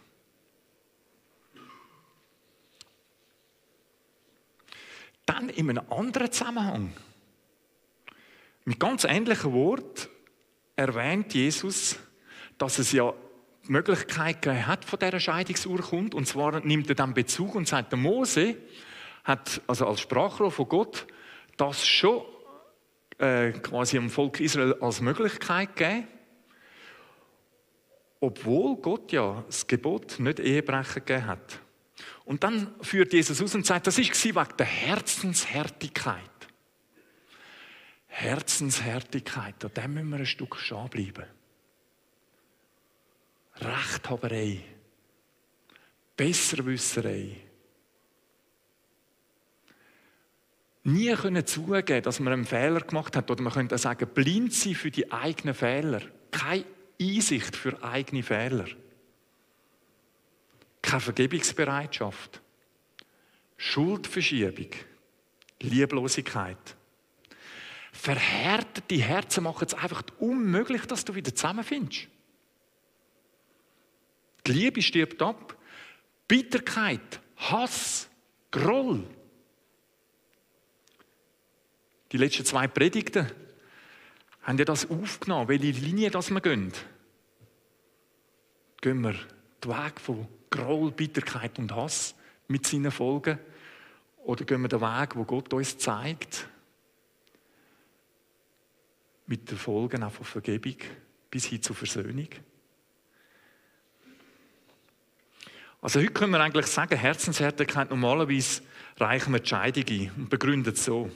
Dann 5.28 5.50
in 5.50 5.68
einem 5.68 5.84
anderen 5.90 6.32
Zusammenhang, 6.32 6.90
mit 8.64 8.80
ganz 8.80 9.04
ähnlichen 9.04 9.52
Worten, 9.52 10.08
erwähnt 10.74 11.34
Jesus, 11.34 11.98
dass 12.56 12.78
es 12.78 12.92
ja 12.92 13.12
die 13.66 13.72
Möglichkeit 13.72 14.46
hat 14.46 14.86
von 14.86 14.98
dieser 14.98 15.20
Scheidungsurkunde. 15.20 16.16
Und 16.16 16.26
zwar 16.26 16.64
nimmt 16.64 16.88
er 16.88 16.94
dann 16.94 17.12
Bezug 17.12 17.54
und 17.56 17.68
sagt, 17.68 17.92
der 17.92 17.98
Mose 17.98 18.56
hat, 19.22 19.60
also 19.66 19.86
als 19.86 20.00
Sprachrohr 20.00 20.50
von 20.50 20.66
Gott, 20.66 21.06
das 21.58 21.86
schon 21.86 22.22
äh, 23.18 23.50
quasi 23.52 23.98
dem 23.98 24.08
Volk 24.08 24.40
Israel 24.40 24.76
als 24.80 25.02
Möglichkeit 25.02 25.76
gegeben. 25.76 26.08
Obwohl 28.20 28.76
Gott 28.76 29.12
ja 29.12 29.44
das 29.46 29.66
Gebot 29.66 30.20
nicht 30.20 30.40
Ehebrechen 30.40 31.04
gegeben 31.04 31.26
hat. 31.26 31.60
Und 32.28 32.44
dann 32.44 32.74
führt 32.82 33.14
Jesus 33.14 33.40
aus 33.40 33.54
und 33.54 33.64
sagt, 33.64 33.86
das 33.86 33.96
ist 33.96 34.22
wegen 34.22 34.56
der 34.58 34.66
Herzenshärtigkeit. 34.66 36.20
Herzenshärtigkeit, 38.06 39.64
an 39.64 39.72
dem 39.74 39.94
müssen 39.94 40.10
wir 40.10 40.18
ein 40.18 40.26
Stück 40.26 40.56
stehen 40.56 40.90
bleiben. 40.90 41.24
Rechthaberei, 43.56 44.62
Besserwisserei. 46.18 47.36
nie 50.84 51.14
können 51.14 51.46
zugeben, 51.46 52.02
dass 52.02 52.20
man 52.20 52.34
einen 52.34 52.44
Fehler 52.44 52.80
gemacht 52.80 53.16
hat. 53.16 53.30
Oder 53.30 53.42
man 53.42 53.54
könnte 53.54 53.78
sagen, 53.78 54.06
blind 54.12 54.52
sein 54.52 54.74
für 54.74 54.90
die 54.90 55.10
eigenen 55.10 55.54
Fehler. 55.54 56.02
Keine 56.30 56.66
Einsicht 57.00 57.56
für 57.56 57.82
eigene 57.82 58.22
Fehler. 58.22 58.66
Keine 60.82 61.00
Vergebungsbereitschaft. 61.00 62.40
Schuldverschiebung. 63.56 64.70
Lieblosigkeit. 65.60 66.76
Verhärtete 67.92 68.94
Herzen 68.96 69.42
machen 69.42 69.66
es 69.66 69.74
einfach 69.74 70.04
unmöglich, 70.18 70.82
dass 70.86 71.04
du 71.04 71.14
wieder 71.14 71.34
zusammenfindest. 71.34 72.06
Die 74.46 74.52
Liebe 74.52 74.80
stirbt 74.80 75.20
ab. 75.20 75.56
Bitterkeit, 76.28 77.20
Hass, 77.36 78.08
Groll. 78.50 79.04
Die 82.12 82.16
letzten 82.16 82.44
zwei 82.44 82.68
Predigten 82.68 83.30
haben 84.42 84.58
ja 84.58 84.64
das 84.64 84.88
aufgenommen, 84.88 85.48
welche 85.48 85.72
Linie 85.72 86.10
das 86.10 86.30
wir 86.30 86.40
gehen. 86.40 86.72
Gehen 88.80 89.00
wir 89.00 89.14
den 89.62 89.70
Weg 89.70 90.00
von 90.00 90.28
Groll, 90.50 90.90
Bitterkeit 90.92 91.58
und 91.58 91.74
Hass 91.74 92.14
mit 92.48 92.66
seinen 92.66 92.90
Folgen? 92.90 93.38
Oder 94.24 94.44
gehen 94.44 94.60
wir 94.62 94.68
den 94.68 94.80
Weg, 94.80 95.16
wo 95.16 95.24
Gott 95.24 95.52
uns 95.52 95.78
zeigt, 95.78 96.48
mit 99.26 99.50
den 99.50 99.58
Folgen 99.58 100.02
auch 100.02 100.12
von 100.12 100.24
Vergebung 100.24 100.76
bis 101.30 101.46
hin 101.46 101.62
zur 101.62 101.76
Versöhnung? 101.76 102.28
Also 105.80 106.00
heute 106.00 106.12
können 106.12 106.32
wir 106.32 106.40
eigentlich 106.40 106.66
sagen, 106.66 106.98
Herzenshärtigkeit 106.98 107.90
normalerweise 107.90 108.62
reichen 108.96 109.32
wir 109.32 109.40
die 109.40 109.48
Scheidung 109.48 109.84
ein 109.88 110.12
und 110.16 110.28
begründet 110.28 110.76
so. 110.76 111.10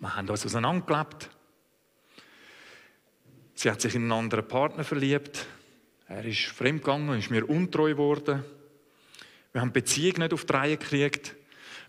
Wir 0.00 0.16
haben 0.16 0.28
uns 0.28 0.46
auseinandergelebt. 0.46 1.30
Sie 3.54 3.70
hat 3.70 3.80
sich 3.80 3.94
in 3.94 4.02
einen 4.02 4.12
anderen 4.12 4.48
Partner 4.48 4.84
verliebt. 4.84 5.46
Er 6.06 6.24
ist 6.24 6.42
fremdgegangen, 6.42 7.18
ist 7.18 7.30
mir 7.30 7.48
untreu 7.48 7.90
geworden. 7.90 8.44
Wir 9.52 9.60
haben 9.60 9.72
die 9.72 9.80
Beziehung 9.80 10.18
nicht 10.18 10.32
auf 10.32 10.44
die 10.44 10.52
Reihe 10.52 10.76
gekriegt. 10.76 11.34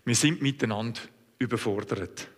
Wir 0.04 0.14
sind 0.14 0.40
miteinander 0.40 1.00
überfordert. 1.38 2.28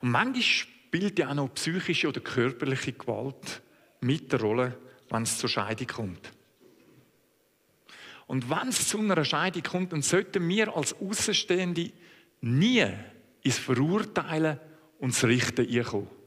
Und 0.00 0.10
manchmal 0.10 0.42
spielt 0.42 1.18
ja 1.18 1.30
auch 1.30 1.34
noch 1.34 1.54
psychische 1.54 2.08
oder 2.08 2.20
körperliche 2.20 2.92
Gewalt 2.92 3.62
mit 4.00 4.32
der 4.32 4.40
Rolle, 4.40 4.78
wenn 5.08 5.22
es 5.22 5.38
zur 5.38 5.48
Scheidung 5.48 5.86
kommt. 5.86 6.32
Und 8.26 8.48
wenn 8.48 8.68
es 8.68 8.88
zu 8.88 8.98
einer 8.98 9.24
Scheidung 9.24 9.62
kommt, 9.62 9.92
dann 9.92 10.02
sollten 10.02 10.48
wir 10.48 10.76
als 10.76 10.94
Außenstehende 11.00 11.90
nie 12.42 12.86
ins 13.42 13.58
Verurteilen 13.58 14.60
und 14.98 15.12
das 15.12 15.24
Richten 15.24 15.66
einkommen. 15.66 16.19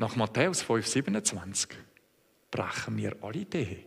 Nach 0.00 0.16
Matthäus 0.16 0.64
5,27 0.64 1.68
brechen 2.50 2.96
wir 2.96 3.22
alle 3.22 3.40
Ideen. 3.40 3.84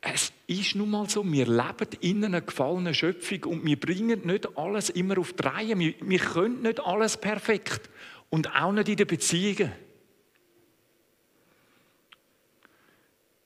Es 0.00 0.32
ist 0.46 0.74
nun 0.74 0.88
mal 0.88 1.06
so, 1.10 1.22
wir 1.22 1.46
leben 1.46 1.88
in 2.00 2.24
einer 2.24 2.40
gefallenen 2.40 2.94
Schöpfung 2.94 3.44
und 3.44 3.66
wir 3.66 3.78
bringen 3.78 4.26
nicht 4.26 4.56
alles 4.56 4.88
immer 4.88 5.18
auf 5.18 5.34
die 5.34 5.42
Reihe. 5.42 5.78
Wir, 5.78 5.96
wir 6.00 6.18
können 6.18 6.62
nicht 6.62 6.80
alles 6.80 7.18
perfekt. 7.18 7.90
Und 8.30 8.56
auch 8.56 8.72
nicht 8.72 8.88
in 8.88 8.96
den 8.96 9.06
Beziehungen. 9.06 9.72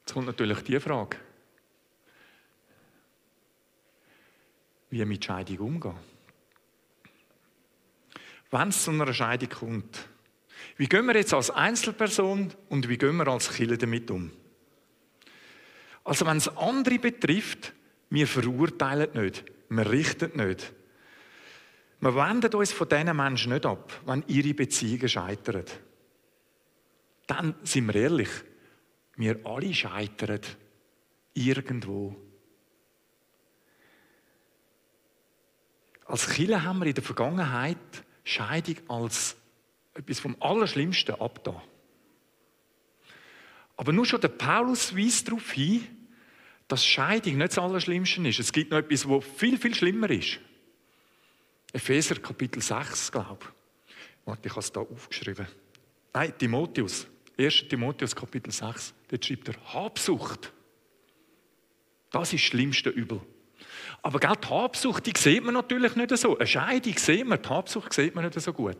Jetzt 0.02 0.12
kommt 0.12 0.26
natürlich 0.26 0.60
die 0.60 0.78
Frage, 0.78 1.16
wie 4.90 5.04
mit 5.04 5.24
Scheidung 5.24 5.58
umgehen. 5.58 6.11
Wenn 8.52 8.68
es 8.68 8.84
zu 8.84 8.90
einer 8.90 9.12
Scheidung 9.14 9.48
kommt, 9.48 10.08
wie 10.76 10.86
gehen 10.86 11.06
wir 11.06 11.16
jetzt 11.16 11.32
als 11.32 11.50
Einzelperson 11.50 12.52
und 12.68 12.88
wie 12.88 12.98
gehen 12.98 13.16
wir 13.16 13.26
als 13.28 13.50
Killer 13.50 13.78
damit 13.78 14.10
um? 14.10 14.30
Also 16.04 16.26
wenn 16.26 16.36
es 16.36 16.54
andere 16.56 16.98
betrifft, 16.98 17.72
wir 18.10 18.26
verurteilen 18.26 19.08
nicht, 19.14 19.44
wir 19.70 19.90
richten 19.90 20.36
nicht, 20.36 20.70
wir 22.00 22.14
wenden 22.14 22.54
uns 22.54 22.72
von 22.72 22.88
diesen 22.88 23.16
Menschen 23.16 23.52
nicht 23.52 23.64
ab, 23.64 23.90
wenn 24.04 24.22
ihre 24.26 24.52
Beziehungen 24.52 25.08
scheitern. 25.08 25.64
Dann 27.26 27.54
sind 27.62 27.86
wir 27.86 27.94
ehrlich, 27.94 28.30
wir 29.16 29.40
alle 29.44 29.72
scheitern 29.72 30.40
irgendwo. 31.32 32.16
Als 36.04 36.28
Kinder 36.28 36.62
haben 36.62 36.80
wir 36.80 36.86
in 36.86 36.94
der 36.94 37.04
Vergangenheit 37.04 38.04
Scheidung 38.24 38.76
als 38.88 39.36
etwas 39.94 40.20
vom 40.20 40.36
Allerschlimmsten 40.40 41.14
abgetan. 41.16 41.60
Aber 43.76 43.92
nur 43.92 44.06
schon 44.06 44.20
der 44.20 44.28
Paulus 44.28 44.96
weist 44.96 45.28
darauf 45.28 45.52
hin, 45.52 45.86
dass 46.68 46.86
Scheidung 46.86 47.38
nicht 47.38 47.50
das 47.50 47.58
Allerschlimmste 47.58 48.26
ist. 48.28 48.38
Es 48.38 48.52
gibt 48.52 48.70
noch 48.70 48.78
etwas, 48.78 49.08
was 49.08 49.24
viel, 49.36 49.58
viel 49.58 49.74
schlimmer 49.74 50.10
ist. 50.10 50.38
Epheser 51.72 52.16
Kapitel 52.16 52.62
6, 52.62 53.10
glaube 53.10 53.38
ich. 53.40 53.48
Warte, 54.24 54.48
ich 54.48 54.52
habe 54.52 54.60
es 54.60 54.72
hier 54.72 54.80
aufgeschrieben. 54.82 55.46
Nein, 56.12 56.32
Timotheus. 56.38 57.06
1. 57.38 57.68
Timotheus 57.68 58.14
Kapitel 58.14 58.52
6. 58.52 58.94
Dort 59.08 59.24
schreibt 59.24 59.48
er 59.48 59.74
Habsucht. 59.74 60.52
Das 62.10 62.32
ist 62.32 62.34
das 62.34 62.40
schlimmste 62.42 62.90
Übel. 62.90 63.20
Aber 64.00 64.18
gell, 64.18 64.32
die 64.42 64.48
Habsucht, 64.48 65.06
die 65.06 65.12
sieht 65.16 65.44
man 65.44 65.54
natürlich 65.54 65.94
nicht 65.96 66.16
so. 66.16 66.38
Eine 66.38 66.46
Scheidung 66.46 66.96
sieht 66.96 67.26
man, 67.26 67.42
die 67.42 67.48
Habsucht 67.48 67.92
sieht 67.92 68.14
man 68.14 68.24
nicht 68.24 68.40
so 68.40 68.52
gut. 68.52 68.78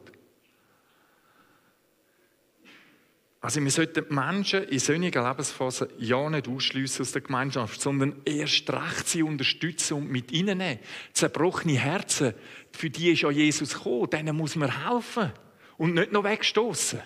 Also 3.42 3.61
wir 3.61 3.72
sollten 3.72 4.14
Menschen 4.14 4.62
in 4.68 4.79
solchen 4.79 5.03
Lebensphasen 5.03 5.88
ja 5.98 6.31
nicht 6.31 6.46
ausschliessen 6.46 7.03
aus 7.03 7.11
der 7.11 7.22
Gemeinschaft, 7.22 7.81
sondern 7.81 8.22
erst 8.25 8.70
recht 8.70 9.09
sie 9.09 9.25
unterstützen 9.25 9.94
und 9.94 10.11
mit 10.12 10.31
ihnen 10.31 10.59
nehmen. 10.59 10.79
Zerbrochene 11.12 11.77
Herzen, 11.77 12.35
für 12.70 12.88
die 12.88 13.11
ist 13.11 13.22
ja 13.22 13.33
Jesus 13.33 13.75
gekommen, 13.75 14.11
denen 14.11 14.37
muss 14.37 14.55
man 14.55 14.88
helfen 14.88 15.33
und 15.77 15.94
nicht 15.94 16.12
noch 16.12 16.22
wegstoßen. 16.22 17.01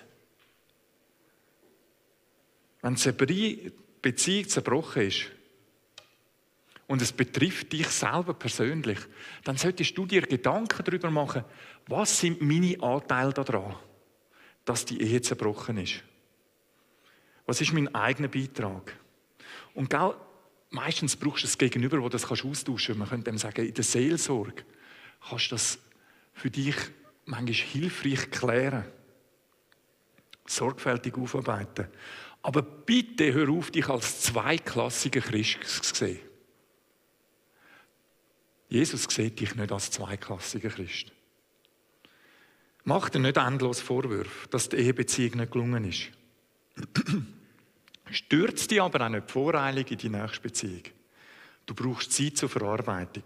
Wenn 2.82 2.96
eine 2.96 3.72
Beziehung 4.02 4.48
zerbrochen 4.48 5.02
ist 5.02 5.30
und 6.86 7.02
es 7.02 7.12
betrifft 7.12 7.72
dich 7.72 7.88
selber 7.88 8.34
persönlich, 8.34 8.98
dann 9.44 9.56
solltest 9.56 9.96
du 9.98 10.06
dir 10.06 10.22
Gedanken 10.22 10.84
darüber 10.84 11.10
machen, 11.10 11.44
was 11.88 12.20
sind 12.20 12.40
meine 12.40 12.80
Anteile 12.80 13.32
daran, 13.32 13.76
dass 14.64 14.84
die 14.84 15.00
Ehe 15.00 15.20
zerbrochen 15.20 15.78
ist. 15.78 16.02
Was 17.46 17.60
ist 17.60 17.72
mein 17.72 17.92
eigener 17.94 18.28
Beitrag? 18.28 18.96
Und 19.74 19.90
gell, 19.90 20.14
meistens 20.70 21.16
brauchst 21.16 21.44
du 21.44 21.46
es 21.46 21.58
Gegenüber, 21.58 22.00
wo 22.02 22.08
das 22.08 22.26
kannst 22.26 22.44
austauschen 22.44 22.98
kannst. 22.98 22.98
Man 22.98 23.08
könnte 23.08 23.30
dem 23.30 23.38
sagen, 23.38 23.66
in 23.66 23.74
der 23.74 23.84
Seelsorge 23.84 24.64
kannst 25.28 25.46
du 25.46 25.54
das 25.54 25.78
für 26.34 26.50
dich 26.50 26.76
manchmal 27.24 27.54
hilfreich 27.54 28.30
klären. 28.30 28.84
Sorgfältig 30.46 31.16
aufarbeiten. 31.16 31.88
Aber 32.42 32.62
bitte 32.62 33.32
hör 33.32 33.48
auf, 33.48 33.70
dich 33.72 33.88
als 33.88 34.22
zweiklassiger 34.22 35.20
Christ 35.20 35.64
zu 35.64 35.94
sehen. 35.94 36.25
Jesus 38.68 39.04
sieht 39.04 39.38
dich 39.40 39.54
nicht 39.54 39.72
als 39.72 39.90
zweiklassiger 39.90 40.70
Christ. 40.70 41.12
Mach 42.84 43.08
dir 43.08 43.18
nicht 43.18 43.36
endlos 43.36 43.80
Vorwürfe, 43.80 44.48
dass 44.48 44.68
die 44.68 44.76
Ehebeziehung 44.76 45.38
nicht 45.38 45.52
gelungen 45.52 45.84
ist. 45.84 46.10
Stürzt 48.10 48.70
dich 48.70 48.80
aber 48.80 49.04
auch 49.04 49.08
nicht 49.08 49.30
voreilig 49.30 49.90
in 49.90 49.98
die 49.98 50.08
nächste 50.08 50.40
Beziehung. 50.40 50.82
Du 51.66 51.74
brauchst 51.74 52.12
Zeit 52.12 52.36
zur 52.36 52.48
Verarbeitung. 52.48 53.24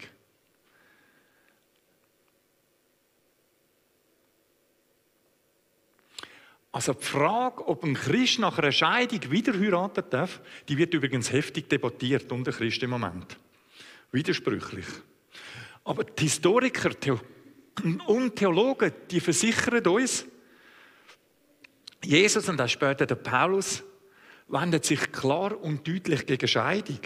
Also 6.72 6.94
die 6.94 7.04
Frage, 7.04 7.66
ob 7.66 7.82
ein 7.82 7.94
Christ 7.94 8.38
nach 8.38 8.56
einer 8.56 8.72
Scheidung 8.72 9.30
wieder 9.30 9.52
heiraten 9.52 10.04
darf, 10.08 10.40
die 10.68 10.78
wird 10.78 10.94
übrigens 10.94 11.32
heftig 11.32 11.68
debattiert 11.68 12.30
unter 12.30 12.52
Christen 12.52 12.84
im 12.84 12.90
Moment. 12.90 13.36
Widersprüchlich. 14.12 14.86
Aber 15.84 16.04
die 16.04 16.24
Historiker 16.24 16.90
und 18.06 18.36
Theologen, 18.36 18.92
die 19.10 19.20
versichern 19.20 19.86
uns, 19.86 20.26
Jesus 22.04 22.48
und 22.48 22.60
auch 22.60 22.68
später 22.68 23.06
der 23.06 23.14
Paulus 23.16 23.82
wendet 24.48 24.84
sich 24.84 25.12
klar 25.12 25.58
und 25.60 25.86
deutlich 25.86 26.26
gegen 26.26 26.48
Scheidung, 26.48 27.00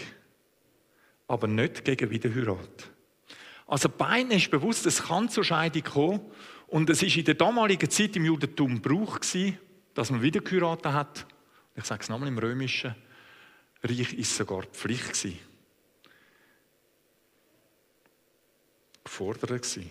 aber 1.27 1.47
nicht 1.47 1.83
gegen 1.83 2.09
Wiederheirat. 2.09 2.91
Also 3.67 3.89
beiden 3.89 4.31
ist 4.31 4.51
bewusst, 4.51 4.85
es 4.85 5.03
kann 5.03 5.29
zur 5.29 5.43
Scheidung 5.43 5.83
kommen 5.83 6.21
und 6.67 6.89
es 6.89 7.01
ist 7.03 7.17
in 7.17 7.25
der 7.25 7.35
damaligen 7.35 7.89
Zeit 7.89 8.15
im 8.15 8.25
Judentum 8.25 8.81
Brauch 8.81 9.19
gewesen, 9.19 9.57
dass 9.93 10.11
man 10.11 10.21
wieder 10.21 10.41
hat. 10.93 11.25
Ich 11.75 11.85
sage 11.85 12.03
es 12.03 12.09
nochmal 12.09 12.29
im 12.29 12.37
Römischen. 12.37 12.95
Reich 13.83 14.13
ist 14.13 14.35
sogar 14.35 14.63
Pflicht 14.63 15.13
gewesen. 15.13 15.39
Gefordert 19.05 19.49
gewesen. 19.49 19.89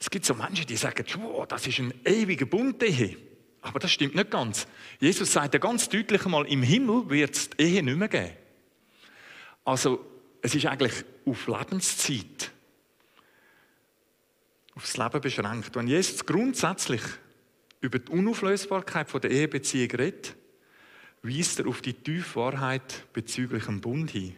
Es 0.00 0.10
gibt 0.10 0.24
so 0.24 0.34
Menschen, 0.34 0.66
die 0.66 0.76
sagen, 0.76 1.04
das 1.48 1.66
ist 1.66 1.78
ein 1.78 1.92
ewiger 2.04 2.46
Bund, 2.46 2.82
Ehe. 2.82 3.16
Aber 3.60 3.78
das 3.78 3.92
stimmt 3.92 4.16
nicht 4.16 4.30
ganz. 4.30 4.66
Jesus 4.98 5.32
sagt 5.32 5.54
ja 5.54 5.60
ganz 5.60 5.88
deutlich 5.88 6.24
einmal, 6.24 6.46
im 6.46 6.62
Himmel 6.62 7.08
wird 7.08 7.36
es 7.36 7.50
die 7.50 7.62
Ehe 7.62 7.82
nicht 7.82 7.96
mehr 7.96 8.08
geben. 8.08 8.32
Also, 9.64 10.04
es 10.40 10.54
ist 10.54 10.66
eigentlich 10.66 11.04
auf 11.24 11.46
Lebenszeit, 11.46 12.50
aufs 14.74 14.96
Leben 14.96 15.20
beschränkt. 15.20 15.76
Wenn 15.76 15.86
Jesus 15.86 16.26
grundsätzlich 16.26 17.02
über 17.80 18.00
die 18.00 18.10
Unauflösbarkeit 18.10 19.22
der 19.22 19.30
Ehebeziehung 19.30 19.90
redet, 19.92 20.34
weist 21.22 21.60
er 21.60 21.68
auf 21.68 21.80
die 21.80 21.94
tiefe 21.94 22.40
Wahrheit 22.40 23.04
bezüglich 23.12 23.66
dem 23.66 23.80
Bund 23.80 24.10
hin. 24.10 24.34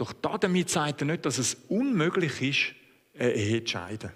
Doch 0.00 0.14
damit 0.14 0.70
sagt 0.70 1.02
er 1.02 1.08
nicht, 1.08 1.26
dass 1.26 1.36
es 1.36 1.52
unmöglich 1.68 2.40
ist, 2.40 2.74
eine 3.20 3.34
Ehe 3.34 3.62
zu 3.62 3.72
scheiden. 3.72 4.10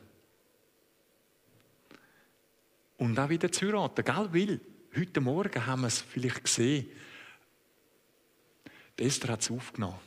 Und 2.97 3.19
auch 3.19 3.29
wieder 3.29 3.53
zu 3.53 3.67
heiraten, 3.67 4.03
gell? 4.03 4.29
Weil 4.33 4.61
heute 4.97 5.21
Morgen 5.21 5.67
haben 5.67 5.83
wir 5.83 5.89
es 5.89 6.01
vielleicht 6.01 6.45
gesehen. 6.45 6.87
Die 8.99 9.03
Esther 9.03 9.33
hat 9.33 9.43
es 9.43 9.51
aufgenommen. 9.51 10.01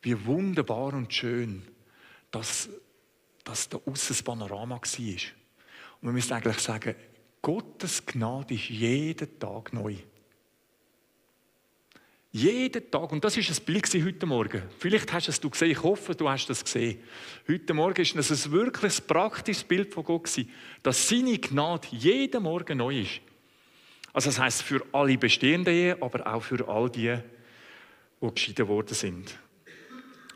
Wie 0.00 0.24
wunderbar 0.24 0.94
und 0.94 1.12
schön, 1.12 1.68
dass, 2.30 2.70
dass 3.44 3.68
da 3.68 3.76
aussen 3.76 4.14
das 4.14 4.22
Panorama 4.22 4.76
war. 4.76 4.80
Und 4.80 5.20
wir 6.00 6.12
müssen 6.12 6.32
eigentlich 6.32 6.60
sagen, 6.60 6.94
Gottes 7.42 8.06
Gnade 8.06 8.54
ist 8.54 8.70
jeden 8.70 9.38
Tag 9.38 9.74
neu. 9.74 9.96
Jeden 12.32 12.90
Tag. 12.90 13.10
Und 13.10 13.24
das 13.24 13.36
ist 13.36 13.50
ein 13.50 13.64
Bild 13.64 13.92
heute 13.92 14.24
Morgen. 14.24 14.62
Vielleicht 14.78 15.12
hast 15.12 15.26
du 15.26 15.48
es 15.48 15.52
gesehen. 15.52 15.72
Ich 15.72 15.82
hoffe, 15.82 16.14
du 16.14 16.28
hast 16.28 16.48
es 16.48 16.62
gesehen. 16.62 17.00
Heute 17.48 17.74
Morgen 17.74 18.00
ist 18.00 18.14
es 18.14 18.46
ein 18.46 18.52
wirklich 18.52 19.04
praktisches 19.04 19.64
Bild 19.64 19.92
von 19.92 20.04
Gott 20.04 20.30
dass 20.82 21.08
seine 21.08 21.38
Gnade 21.38 21.88
jeden 21.90 22.44
Morgen 22.44 22.78
neu 22.78 23.00
ist. 23.00 23.20
Also 24.12 24.30
das 24.30 24.38
heißt 24.38 24.62
für 24.62 24.84
alle 24.92 25.18
bestehenden 25.18 25.74
Ehen, 25.74 26.00
aber 26.00 26.24
auch 26.32 26.42
für 26.42 26.66
all 26.68 26.88
die, 26.88 27.16
die 28.22 28.34
geschieden 28.34 28.68
worden 28.68 28.94
sind. 28.94 29.36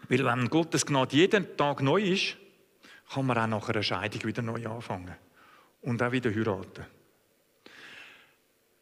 Weil 0.08 0.24
wenn 0.24 0.48
Gottes 0.48 0.84
Gnade 0.84 1.14
jeden 1.14 1.56
Tag 1.56 1.80
neu 1.80 2.02
ist, 2.02 2.36
kann 3.12 3.26
man 3.26 3.38
auch 3.38 3.46
nach 3.46 3.68
einer 3.68 3.82
Scheidung 3.84 4.24
wieder 4.24 4.42
neu 4.42 4.66
anfangen. 4.66 5.14
Und 5.82 6.02
auch 6.02 6.10
wieder 6.10 6.34
heiraten. 6.34 6.86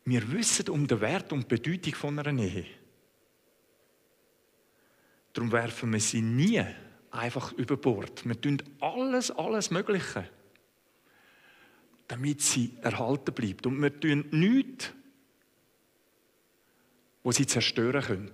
Wir 0.06 0.32
wissen 0.32 0.70
um 0.70 0.86
den 0.86 1.00
Wert 1.00 1.30
und 1.32 1.50
die 1.50 1.56
Bedeutung 1.56 2.18
einer 2.18 2.42
Ehe. 2.42 2.81
Darum 5.32 5.50
werfen 5.52 5.92
wir 5.92 6.00
sie 6.00 6.20
nie 6.20 6.62
einfach 7.10 7.52
über 7.52 7.76
Bord. 7.76 8.26
Wir 8.26 8.40
tun 8.40 8.62
alles, 8.80 9.30
alles 9.30 9.70
Mögliche, 9.70 10.28
damit 12.08 12.42
sie 12.42 12.76
erhalten 12.82 13.32
bleibt. 13.32 13.66
Und 13.66 13.80
wir 13.80 13.98
tun 13.98 14.26
nichts, 14.30 14.92
wo 17.22 17.32
sie 17.32 17.46
zerstören 17.46 18.02
können. 18.02 18.32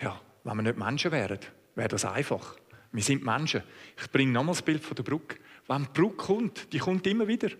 Ja, 0.00 0.20
wenn 0.44 0.56
wir 0.56 0.62
nicht 0.62 0.78
Menschen 0.78 1.12
wären, 1.12 1.38
wäre 1.74 1.88
das 1.88 2.04
einfach. 2.04 2.56
Wir 2.92 3.02
sind 3.02 3.24
Menschen. 3.24 3.62
Ich 4.00 4.10
bringe 4.10 4.32
nochmals 4.32 4.58
das 4.58 4.64
Bild 4.64 4.82
von 4.82 4.94
der 4.94 5.02
Brücke. 5.02 5.38
Wenn 5.66 5.82
die 5.82 5.88
Brücke 5.92 6.16
kommt, 6.16 6.72
die 6.72 6.78
kommt 6.78 7.06
immer 7.06 7.26
wieder. 7.26 7.50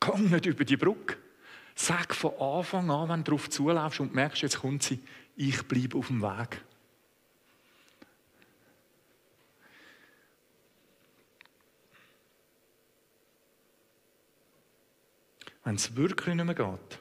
Komm 0.00 0.30
nicht 0.30 0.46
über 0.46 0.64
die 0.64 0.76
Brücke. 0.76 1.16
Sag 1.74 2.14
von 2.14 2.34
Anfang 2.38 2.90
an, 2.90 3.08
wenn 3.08 3.24
du 3.24 3.30
darauf 3.30 3.48
zulaufst 3.48 4.00
und 4.00 4.14
merkst, 4.14 4.42
jetzt 4.42 4.60
kommt 4.60 4.82
sie, 4.82 5.00
ich 5.36 5.62
bleibe 5.62 5.98
auf 5.98 6.08
dem 6.08 6.22
Weg. 6.22 6.62
Wenn 15.64 15.76
es 15.76 15.94
wirklich 15.94 16.34
nicht 16.34 16.44
mehr 16.44 16.54
geht, 16.54 16.98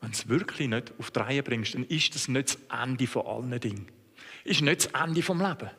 wenn 0.00 0.10
es 0.10 0.28
wirklich 0.28 0.68
nicht 0.68 0.92
auf 0.98 1.10
die 1.10 1.20
Reihe 1.20 1.42
bringst, 1.42 1.74
dann 1.74 1.84
ist 1.84 2.14
das 2.14 2.28
nicht 2.28 2.58
das 2.70 2.82
Ende 2.82 3.06
von 3.06 3.26
allen 3.26 3.58
Dingen. 3.60 3.90
Ist 4.44 4.60
nicht 4.60 4.92
das 4.92 5.02
Ende 5.02 5.22
vom 5.22 5.40
Leben. 5.40 5.70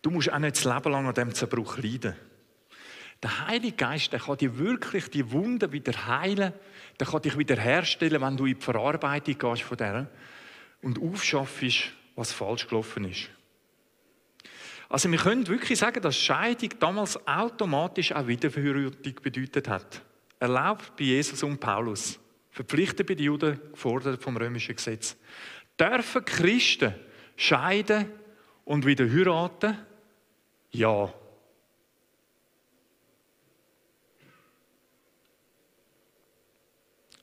Du 0.00 0.10
musst 0.10 0.32
auch 0.32 0.38
nicht 0.38 0.56
das 0.56 0.64
Leben 0.64 0.90
lang 0.90 1.06
an 1.06 1.14
diesem 1.14 1.34
Zerbruch 1.34 1.78
leiden. 1.78 2.16
Der 3.22 3.46
Heilige 3.46 3.76
Geist, 3.76 4.12
der 4.12 4.18
kann 4.18 4.36
dir 4.36 4.58
wirklich 4.58 5.08
die 5.10 5.30
Wunden 5.30 5.70
wieder 5.70 6.06
heilen, 6.06 6.52
der 6.98 7.06
kann 7.06 7.22
dich 7.22 7.36
wieder 7.38 7.56
herstellen, 7.56 8.20
wenn 8.20 8.36
du 8.36 8.46
in 8.46 8.54
die 8.54 8.60
Verarbeitung 8.60 9.38
gehst 9.38 9.62
von 9.62 9.76
der 9.76 10.08
und 10.82 11.00
aufschaffst, 11.00 11.92
was 12.16 12.32
falsch 12.32 12.66
gelaufen 12.68 13.04
ist. 13.04 13.30
Also 14.88 15.10
wir 15.10 15.18
können 15.18 15.48
wirklich 15.48 15.78
sagen, 15.78 16.02
dass 16.02 16.16
Scheidung 16.16 16.70
damals 16.78 17.26
automatisch 17.26 18.12
auch 18.12 18.26
Wiederverheiratung 18.26 19.14
bedeutet 19.22 19.68
hat. 19.68 20.02
Erlaubt 20.38 20.94
bei 20.96 21.04
Jesus 21.04 21.42
und 21.42 21.60
Paulus, 21.60 22.20
verpflichtet 22.50 23.06
bei 23.06 23.14
den 23.14 23.24
Juden, 23.24 23.58
gefordert 23.70 24.22
vom 24.22 24.36
römischen 24.36 24.76
Gesetz. 24.76 25.16
Dürfen 25.80 26.24
Christen 26.24 26.94
scheiden 27.36 28.06
und 28.66 28.84
wieder 28.84 29.08
heiraten? 29.08 29.78
Ja. 30.72 31.12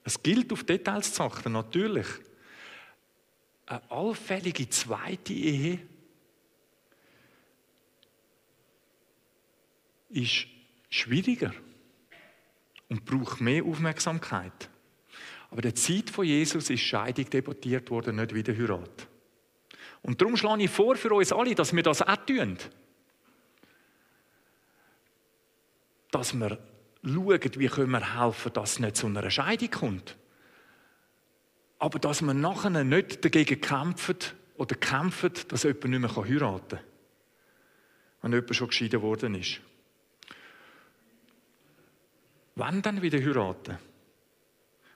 Es 0.09 0.23
gilt 0.23 0.51
auf 0.51 0.63
Details 0.63 1.13
zu 1.13 1.21
achten, 1.21 1.51
natürlich. 1.51 2.07
Eine 3.67 3.91
allfällige 3.91 4.67
zweite 4.67 5.33
Ehe 5.33 5.87
ist 10.09 10.47
schwieriger 10.89 11.53
und 12.87 13.05
braucht 13.05 13.39
mehr 13.39 13.63
Aufmerksamkeit. 13.63 14.71
Aber 15.51 15.61
der 15.61 15.75
Zeit 15.75 16.09
von 16.09 16.25
Jesus 16.25 16.71
ist 16.71 16.81
Scheidung 16.81 17.29
debattiert 17.29 17.91
worden, 17.91 18.15
nicht 18.15 18.33
wieder 18.33 18.57
Heirat. 18.57 19.07
Und 20.01 20.19
darum 20.19 20.35
schlage 20.35 20.63
ich 20.63 20.71
vor 20.71 20.95
für 20.95 21.13
uns 21.13 21.31
alle, 21.31 21.53
dass 21.53 21.71
wir 21.71 21.83
das 21.83 22.01
auch 22.01 22.25
tun. 22.25 22.57
Dass 26.09 26.33
wir 26.33 26.57
schauen, 27.03 27.39
wie 27.55 27.67
können 27.67 27.91
wir 27.91 28.21
helfen, 28.21 28.53
dass 28.53 28.73
es 28.73 28.79
nicht 28.79 28.95
zu 28.95 29.07
einer 29.07 29.29
Scheidung 29.29 29.71
kommt. 29.71 30.17
Aber 31.77 31.99
dass 31.99 32.21
wir 32.21 32.33
nachher 32.33 32.69
nicht 32.83 33.23
dagegen 33.23 33.61
kämpfen 33.61 34.17
oder 34.57 34.75
kämpfen, 34.75 35.31
dass 35.47 35.63
jemand 35.63 35.85
nicht 35.85 35.99
mehr 35.99 36.15
heiraten 36.15 36.77
kann. 36.77 36.79
Wenn 38.21 38.33
jemand 38.33 38.55
schon 38.55 38.67
geschieden 38.67 39.01
worden 39.01 39.35
ist. 39.35 39.61
Wann 42.55 42.81
dann 42.81 43.01
wieder 43.01 43.19
heiraten? 43.19 43.77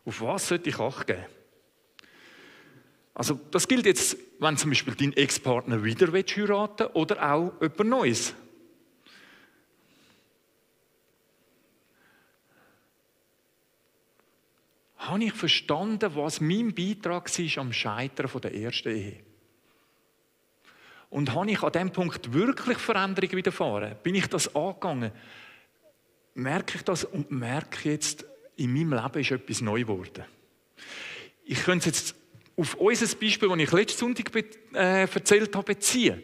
Auf 0.04 0.20
was 0.22 0.50
sollte 0.50 0.70
ich 0.70 0.80
Acht 0.80 1.08
geben? 1.08 1.26
Also, 3.14 3.40
das 3.52 3.68
gilt 3.68 3.86
jetzt, 3.86 4.18
wenn 4.40 4.58
zum 4.58 4.72
Beispiel 4.72 4.96
dein 4.96 5.14
Ex-Partner 5.14 5.84
wieder 5.84 6.12
heiraten 6.12 6.88
oder 6.88 7.32
auch 7.32 7.54
jemand 7.62 7.90
Neues. 7.90 8.34
Habe 15.10 15.24
ich 15.24 15.34
verstanden, 15.34 16.16
was 16.16 16.42
mein 16.42 16.74
Beitrag 16.74 17.30
war 17.30 17.62
am 17.62 17.74
Scheitern 17.74 18.42
der 18.42 18.54
ersten 18.54 18.96
Ehe. 18.96 19.20
Und 21.10 21.34
habe 21.34 21.52
ich 21.52 21.62
an 21.62 21.72
diesem 21.72 21.92
Punkt 21.92 22.34
wirklich 22.34 22.78
Veränderungen 22.80 23.38
widerfahren? 23.38 23.96
Bin 24.02 24.16
ich 24.16 24.28
das 24.28 24.56
angegangen? 24.56 25.12
Merke 26.34 26.78
ich 26.78 26.84
das 26.84 27.04
und 27.04 27.30
merke 27.30 27.90
jetzt, 27.90 28.26
in 28.56 28.74
meinem 28.74 28.94
Leben 28.94 29.20
ist 29.20 29.32
etwas 29.32 29.62
neu 29.62 29.82
geworden. 29.82 30.26
Ich 31.46 31.64
könnte 31.64 31.90
es 31.90 31.96
jetzt 31.98 32.16
auf 32.56 32.76
unser 32.76 33.16
Beispiel, 33.16 33.50
das 33.50 33.58
ich 33.60 33.72
letzten 33.72 34.00
Sonntag 34.00 34.32
äh, 34.74 35.02
erzählt 35.02 35.56
habe, 35.56 35.74
beziehen. 35.74 36.24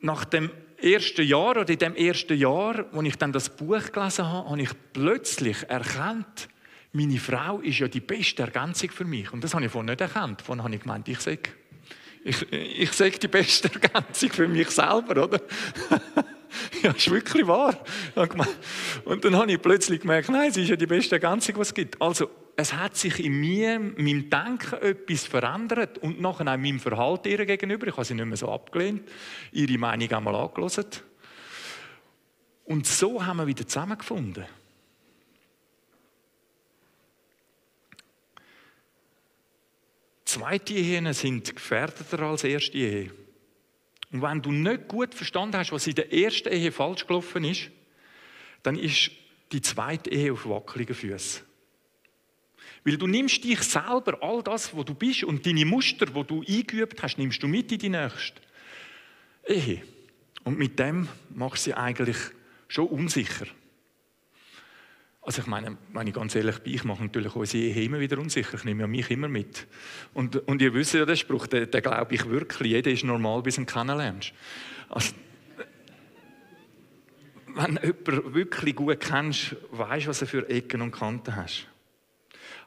Nach 0.00 0.24
dem 0.24 0.50
ersten 0.78 1.26
Jahr 1.26 1.50
oder 1.50 1.68
in 1.68 1.78
dem 1.78 1.94
ersten 1.94 2.36
Jahr, 2.36 2.86
als 2.92 3.06
ich 3.06 3.16
dann 3.16 3.32
das 3.32 3.48
Buch 3.48 3.92
gelesen 3.92 4.26
habe, 4.26 4.48
habe 4.48 4.62
ich 4.62 4.70
plötzlich 4.92 5.62
erkannt, 5.68 6.48
meine 6.92 7.18
Frau 7.18 7.60
ist 7.60 7.78
ja 7.78 7.88
die 7.88 8.00
beste 8.00 8.42
Ergänzung 8.42 8.90
für 8.90 9.04
mich. 9.04 9.32
Und 9.32 9.42
das 9.42 9.54
habe 9.54 9.64
ich 9.64 9.72
vorhin 9.72 9.90
nicht 9.90 10.00
erkannt. 10.00 10.42
Vorhin 10.42 10.62
habe 10.62 10.74
ich 10.74 10.82
gemeint, 10.82 11.08
ich 11.08 11.20
sage, 11.20 11.50
ich, 12.22 12.52
ich 12.52 12.92
sage 12.92 13.18
die 13.18 13.28
beste 13.28 13.70
Ergänzung 13.74 14.30
für 14.30 14.46
mich 14.46 14.70
selber, 14.70 15.24
oder? 15.24 15.40
ja, 16.82 16.90
ist 16.90 17.10
wirklich 17.10 17.46
wahr. 17.46 17.78
Und 19.04 19.24
dann 19.24 19.36
habe 19.36 19.52
ich 19.52 19.60
plötzlich 19.60 20.00
gemerkt, 20.00 20.28
nein, 20.28 20.52
sie 20.52 20.62
ist 20.62 20.68
ja 20.68 20.76
die 20.76 20.86
beste 20.86 21.16
Ergänzung, 21.16 21.56
was 21.56 21.68
es 21.68 21.74
gibt. 21.74 22.00
Also, 22.00 22.30
es 22.54 22.74
hat 22.74 22.96
sich 22.96 23.24
in 23.24 23.40
mir, 23.40 23.76
in 23.76 23.94
meinem 23.96 24.28
Denken 24.28 24.74
etwas 24.82 25.24
verändert 25.24 25.96
und 25.98 26.20
nachher 26.20 26.46
auch 26.46 26.54
in 26.54 26.62
meinem 26.62 26.80
Verhalten 26.80 27.28
ihr 27.28 27.46
gegenüber. 27.46 27.86
Ich 27.86 27.94
habe 27.94 28.04
sie 28.04 28.14
nicht 28.14 28.26
mehr 28.26 28.36
so 28.36 28.52
abgelehnt, 28.52 29.08
ihre 29.52 29.78
Meinung 29.78 30.12
einmal 30.12 30.34
angelassen. 30.34 30.84
Und 32.64 32.86
so 32.86 33.24
haben 33.24 33.38
wir 33.38 33.46
wieder 33.46 33.66
zusammengefunden. 33.66 34.44
Zweite 40.32 40.72
Ehen 40.72 41.12
sind 41.12 41.54
gefährdeter 41.54 42.20
als 42.20 42.42
erste 42.42 42.78
Ehe. 42.78 43.10
Und 44.12 44.22
wenn 44.22 44.40
du 44.40 44.50
nicht 44.50 44.88
gut 44.88 45.14
verstanden 45.14 45.58
hast, 45.58 45.72
was 45.72 45.86
in 45.86 45.94
der 45.94 46.10
ersten 46.10 46.50
Ehe 46.50 46.72
falsch 46.72 47.06
gelaufen 47.06 47.44
ist, 47.44 47.70
dann 48.62 48.78
ist 48.78 49.10
die 49.52 49.60
zweite 49.60 50.08
Ehe 50.08 50.32
auf 50.32 50.48
wackeligen 50.48 50.94
Füßen. 50.94 51.42
Weil 52.82 52.96
du 52.96 53.06
nimmst 53.06 53.44
dich 53.44 53.60
selber, 53.60 54.22
all 54.22 54.42
das, 54.42 54.74
wo 54.74 54.82
du 54.82 54.94
bist 54.94 55.24
und 55.24 55.44
deine 55.44 55.66
Muster, 55.66 56.06
wo 56.14 56.22
du 56.22 56.42
eingeübt 56.48 57.02
hast, 57.02 57.18
nimmst 57.18 57.42
du 57.42 57.46
mit 57.46 57.70
in 57.70 57.78
die 57.78 57.90
nächste 57.90 58.40
Ehe. 59.46 59.82
Und 60.44 60.58
mit 60.58 60.78
dem 60.78 61.08
machst 61.28 61.66
du 61.66 61.72
sie 61.72 61.74
eigentlich 61.74 62.16
schon 62.68 62.86
unsicher. 62.86 63.48
Also 65.24 65.40
ich 65.40 65.46
meine, 65.46 65.78
wenn 65.92 66.06
ich 66.08 66.14
ganz 66.14 66.34
ehrlich 66.34 66.58
bin, 66.58 66.74
ich 66.74 66.82
mache 66.82 67.02
natürlich 67.02 67.34
unsere 67.36 67.62
Ehe 67.62 67.84
immer 67.84 68.00
wieder 68.00 68.18
unsicher. 68.18 68.54
Ich 68.54 68.64
nehme 68.64 68.80
ja 68.80 68.86
mich 68.88 69.08
immer 69.08 69.28
mit. 69.28 69.68
Und, 70.14 70.36
und 70.48 70.60
ihr 70.60 70.74
wisst 70.74 70.94
ja 70.94 71.04
den 71.04 71.16
Spruch, 71.16 71.46
den, 71.46 71.70
den 71.70 71.82
glaube 71.82 72.12
ich 72.12 72.28
wirklich. 72.28 72.72
Jeder 72.72 72.90
ist 72.90 73.04
normal, 73.04 73.40
bis 73.42 73.54
du 73.54 73.62
ihn 73.62 73.66
kennenlernst. 73.66 74.32
Also, 74.88 75.14
wenn 77.54 77.78
jemanden 77.82 78.34
wirklich 78.34 78.74
gut 78.74 78.98
kennst, 78.98 79.56
weißt 79.70 80.06
du, 80.06 80.10
was 80.10 80.22
er 80.22 80.26
für 80.26 80.48
Ecken 80.48 80.82
und 80.82 80.90
Kanten 80.90 81.36
hast. 81.36 81.68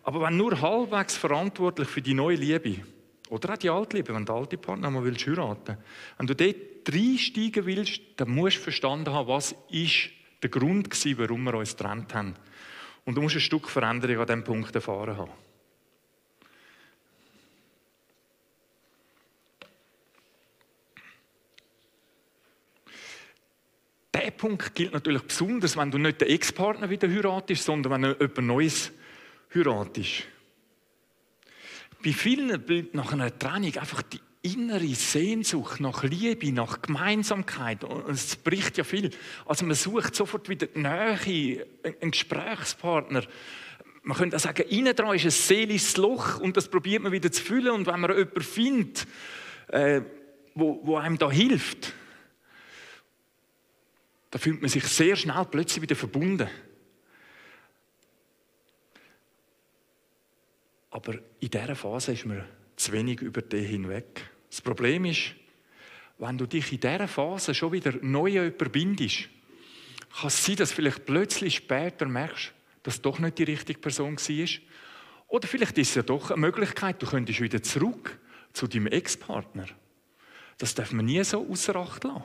Aber 0.03 0.21
wenn 0.21 0.37
nur 0.37 0.61
halbwegs 0.61 1.17
verantwortlich 1.17 1.89
für 1.89 2.01
die 2.01 2.13
neue 2.13 2.37
Liebe 2.37 2.85
oder 3.29 3.53
auch 3.53 3.57
die 3.57 3.69
alte 3.69 3.97
Liebe, 3.97 4.13
wenn 4.13 4.25
du 4.25 4.33
alte 4.33 4.57
Partner 4.57 4.89
mal 4.91 5.03
willst 5.03 5.27
wenn 5.27 6.27
du 6.27 6.35
dort 6.35 6.55
reinsteigen 6.87 7.65
willst, 7.65 8.01
dann 8.15 8.29
musst 8.29 8.57
du 8.57 8.61
verstanden 8.61 9.11
haben, 9.11 9.27
was 9.27 9.55
ist 9.71 10.11
der 10.41 10.49
Grund 10.49 10.89
war, 10.89 11.17
warum 11.17 11.43
wir 11.43 11.53
uns 11.55 11.75
getrennt 11.75 12.13
haben. 12.13 12.35
Und 13.05 13.15
du 13.15 13.21
musst 13.21 13.35
ein 13.35 13.41
Stück 13.41 13.69
Veränderung 13.69 14.19
an 14.19 14.27
diesem 14.27 14.43
Punkt 14.43 14.73
erfahren 14.75 15.17
haben. 15.17 15.31
Der 24.13 24.31
Punkt 24.31 24.73
gilt 24.73 24.93
natürlich 24.93 25.21
besonders, 25.21 25.77
wenn 25.77 25.91
du 25.91 25.97
nicht 25.97 26.21
den 26.21 26.29
Ex-Partner 26.29 26.89
wieder 26.89 27.07
heiratest, 27.07 27.63
sondern 27.63 27.93
wenn 27.93 28.01
du 28.01 28.17
jemand 28.19 28.37
Neues 28.39 28.91
heiratest. 29.53 30.23
Bei 32.03 32.13
vielen 32.13 32.61
bleibt 32.61 32.93
nach 32.93 33.13
einer 33.13 33.37
Trennung 33.37 33.75
einfach 33.77 34.01
die 34.03 34.19
innere 34.45 34.93
Sehnsucht 34.93 35.79
nach 35.79 36.03
Liebe, 36.03 36.51
nach 36.51 36.81
Gemeinsamkeit. 36.81 37.83
Und 37.83 38.09
es 38.09 38.35
bricht 38.35 38.77
ja 38.77 38.83
viel. 38.83 39.09
Also 39.45 39.65
man 39.65 39.75
sucht 39.75 40.15
sofort 40.15 40.47
wieder 40.47 40.67
die 40.67 40.79
Nähe, 40.79 41.67
einen 42.01 42.11
Gesprächspartner. 42.11 43.23
Man 44.03 44.17
könnte 44.17 44.35
auch 44.35 44.41
sagen, 44.41 44.63
innen 44.69 44.95
dran 44.95 45.15
ist 45.15 45.25
ein 45.25 45.31
seelisches 45.31 45.97
Loch 45.97 46.39
und 46.39 46.55
das 46.57 46.69
probiert 46.69 47.01
man 47.01 47.11
wieder 47.11 47.31
zu 47.31 47.41
füllen. 47.41 47.71
Und 47.71 47.87
wenn 47.87 47.99
man 47.99 48.15
jemanden 48.15 48.41
findet, 48.41 49.07
äh, 49.69 50.01
wo, 50.53 50.79
wo 50.83 50.97
einem 50.97 51.17
da 51.17 51.31
hilft, 51.31 51.93
da 54.29 54.37
fühlt 54.37 54.61
man 54.61 54.69
sich 54.69 54.85
sehr 54.85 55.15
schnell 55.15 55.45
plötzlich 55.49 55.81
wieder 55.81 55.95
verbunden. 55.95 56.49
Aber 60.91 61.13
in 61.39 61.49
dieser 61.49 61.75
Phase 61.75 62.13
ist 62.13 62.25
man 62.25 62.45
zu 62.75 62.91
wenig 62.91 63.21
über 63.21 63.41
den 63.41 63.65
hinweg. 63.65 64.29
Das 64.55 64.61
Problem 64.61 65.03
ist, 65.03 65.35
wenn 66.17 66.37
du 66.37 66.45
dich 66.45 66.71
in 66.71 66.79
dieser 66.79 67.09
Phase 67.09 67.53
schon 67.53 67.73
wieder 67.73 67.91
neu 68.01 68.47
überbindest, 68.47 69.27
kann 70.17 70.27
es 70.27 70.45
sein, 70.45 70.55
dass 70.55 70.69
du 70.69 70.75
vielleicht 70.75 71.05
plötzlich 71.05 71.55
später 71.55 72.05
merkst, 72.05 72.53
dass 72.81 73.01
doch 73.01 73.19
nicht 73.19 73.37
die 73.37 73.43
richtige 73.43 73.81
Person 73.81 74.15
war. 74.15 74.47
Oder 75.27 75.47
vielleicht 75.49 75.77
ist 75.77 75.89
es 75.89 75.95
ja 75.95 76.03
doch 76.03 76.31
eine 76.31 76.39
Möglichkeit, 76.39 77.01
du 77.01 77.05
könntest 77.05 77.41
wieder 77.41 77.61
zurück 77.61 78.17
zu 78.53 78.67
deinem 78.67 78.87
Ex-Partner. 78.87 79.65
Das 80.57 80.73
darf 80.73 80.93
man 80.93 81.05
nie 81.05 81.21
so 81.25 81.45
außer 81.49 81.75
Acht 81.75 82.05
lassen. 82.05 82.23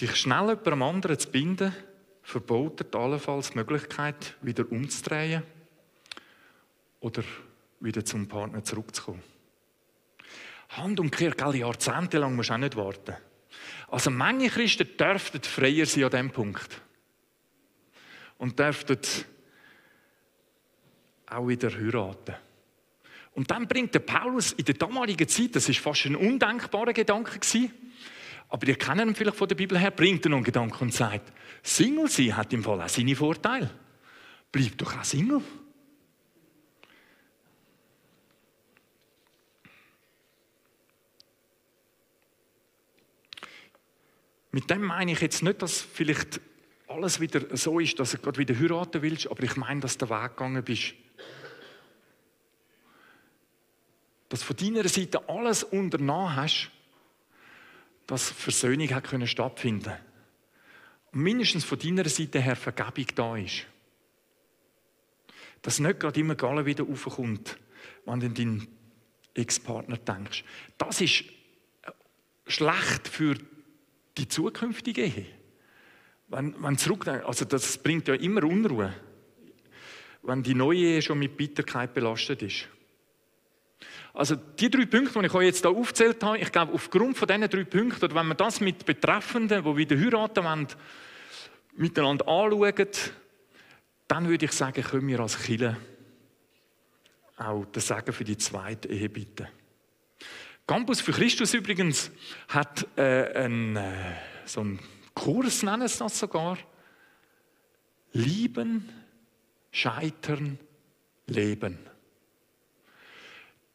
Dich 0.00 0.16
schnell 0.16 0.48
jemandem 0.48 0.82
anderen 0.82 1.16
zu 1.16 1.30
binden, 1.30 1.72
verbietet 2.24 2.96
allenfalls 2.96 3.50
die 3.50 3.58
Möglichkeit, 3.58 4.36
wieder 4.42 4.68
umzudrehen 4.68 5.44
oder 6.98 7.22
wieder 7.80 8.04
zum 8.04 8.28
Partner 8.28 8.62
zurückzukommen. 8.62 9.22
Handumkehrt, 10.70 11.36
gell, 11.36 11.56
jahrzehntelang 11.56 12.36
musst 12.36 12.50
du 12.50 12.54
auch 12.54 12.58
nicht 12.58 12.76
warten. 12.76 13.16
Also 13.88 14.10
manche 14.10 14.50
Christen 14.50 14.96
dürften 14.96 15.42
freier 15.42 15.86
sein 15.86 16.04
an 16.04 16.10
diesem 16.10 16.30
Punkt. 16.30 16.80
Und 18.38 18.58
dürften 18.58 18.98
auch 21.26 21.48
wieder 21.48 21.70
heiraten. 21.70 22.36
Und 23.32 23.50
dann 23.50 23.66
bringt 23.68 23.94
der 23.94 24.00
Paulus 24.00 24.52
in 24.52 24.64
der 24.64 24.74
damaligen 24.74 25.28
Zeit, 25.28 25.56
das 25.56 25.68
ist 25.68 25.78
fast 25.78 26.06
ein 26.06 26.16
undenkbarer 26.16 26.92
Gedanke 26.92 27.38
gewesen, 27.38 27.72
aber 28.48 28.66
ihr 28.66 28.76
kennt 28.76 29.00
ihn 29.00 29.14
vielleicht 29.14 29.36
von 29.36 29.48
der 29.48 29.54
Bibel 29.54 29.78
her, 29.78 29.92
bringt 29.92 30.26
er 30.26 30.30
noch 30.30 30.38
einen 30.38 30.44
Gedanken 30.44 30.84
und 30.84 30.94
sagt, 30.94 31.32
Single 31.62 32.08
sein 32.08 32.36
hat 32.36 32.52
im 32.52 32.64
Fall 32.64 32.82
auch 32.82 32.88
seine 32.88 33.14
Vorteile. 33.14 33.70
Bleib 34.50 34.76
doch 34.78 34.98
auch 34.98 35.04
Single. 35.04 35.40
Mit 44.52 44.68
dem 44.68 44.82
meine 44.82 45.12
ich 45.12 45.20
jetzt 45.20 45.42
nicht, 45.42 45.62
dass 45.62 45.80
vielleicht 45.80 46.40
alles 46.88 47.20
wieder 47.20 47.56
so 47.56 47.78
ist, 47.78 47.98
dass 48.00 48.12
du 48.12 48.18
gerade 48.18 48.38
wieder 48.38 48.58
heiraten 48.58 49.00
willst, 49.02 49.30
aber 49.30 49.42
ich 49.44 49.56
meine, 49.56 49.80
dass 49.80 49.96
du 49.96 50.06
den 50.06 50.16
Weg 50.16 50.36
gegangen 50.36 50.64
bist. 50.64 50.94
Dass 54.28 54.42
von 54.42 54.56
deiner 54.56 54.88
Seite 54.88 55.28
alles 55.28 55.62
unternommen 55.64 56.34
hast, 56.34 56.70
dass 58.06 58.30
Versöhnung 58.30 58.90
hat 58.90 59.04
können 59.04 59.26
stattfinden 59.28 59.94
und 61.12 61.22
mindestens 61.22 61.64
von 61.64 61.78
deiner 61.78 62.08
Seite 62.08 62.40
her 62.40 62.56
Vergebung 62.56 63.06
da 63.14 63.36
ist. 63.36 63.66
Dass 65.62 65.78
nicht 65.78 66.00
gerade 66.00 66.18
immer 66.18 66.34
Galle 66.34 66.66
wieder 66.66 66.84
aufkommt, 66.84 67.56
wenn 68.04 68.20
du 68.20 68.26
an 68.26 68.34
deinen 68.34 68.68
Ex-Partner 69.34 69.98
denkst. 69.98 70.44
Das 70.78 71.00
ist 71.00 71.24
schlecht 72.46 73.06
für 73.06 73.36
die 74.20 74.28
zukünftige 74.28 75.02
Ehe. 75.02 75.26
Wenn, 76.28 76.54
wenn 76.62 76.78
zurück, 76.78 77.08
also 77.08 77.44
das 77.44 77.78
bringt 77.78 78.06
ja 78.06 78.14
immer 78.14 78.44
Unruhe, 78.44 78.92
wenn 80.22 80.42
die 80.42 80.54
neue 80.54 80.78
Ehe 80.78 81.02
schon 81.02 81.18
mit 81.18 81.36
Bitterkeit 81.36 81.94
belastet 81.94 82.42
ist. 82.42 82.68
Also 84.12 84.36
die 84.36 84.70
drei 84.70 84.86
Punkte, 84.86 85.18
die 85.18 85.26
ich 85.26 85.34
euch 85.34 85.46
jetzt 85.46 85.62
hier 85.62 85.70
aufgezählt 85.70 86.22
habe, 86.22 86.38
ich 86.38 86.52
glaube, 86.52 86.72
aufgrund 86.72 87.16
von 87.16 87.26
diesen 87.26 87.48
drei 87.48 87.64
Punkten, 87.64 88.04
oder 88.04 88.14
wenn 88.14 88.26
man 88.26 88.36
das 88.36 88.60
mit 88.60 88.84
Betreffenden, 88.84 89.64
die 89.64 89.76
wieder 89.76 89.96
heiraten 89.96 90.44
wollen, 90.44 90.68
miteinander 91.76 92.28
anschauen, 92.28 92.88
dann 94.06 94.28
würde 94.28 94.44
ich 94.44 94.52
sagen, 94.52 94.82
können 94.82 95.08
wir 95.08 95.20
als 95.20 95.38
Killer 95.38 95.76
auch 97.36 97.64
das 97.72 97.86
Sagen 97.86 98.12
für 98.12 98.24
die 98.24 98.36
zweite 98.36 98.88
Ehe 98.88 99.08
bitten. 99.08 99.48
Campus 100.70 101.00
für 101.00 101.10
Christus 101.10 101.52
übrigens 101.52 102.12
hat 102.46 102.86
äh, 102.96 103.34
einen, 103.34 103.74
äh, 103.74 103.90
so 104.44 104.60
einen 104.60 104.78
Kurs, 105.14 105.64
nennen 105.64 105.88
sie 105.88 105.98
das 105.98 106.16
sogar. 106.16 106.58
Lieben, 108.12 108.88
Scheitern, 109.72 110.60
Leben. 111.26 111.76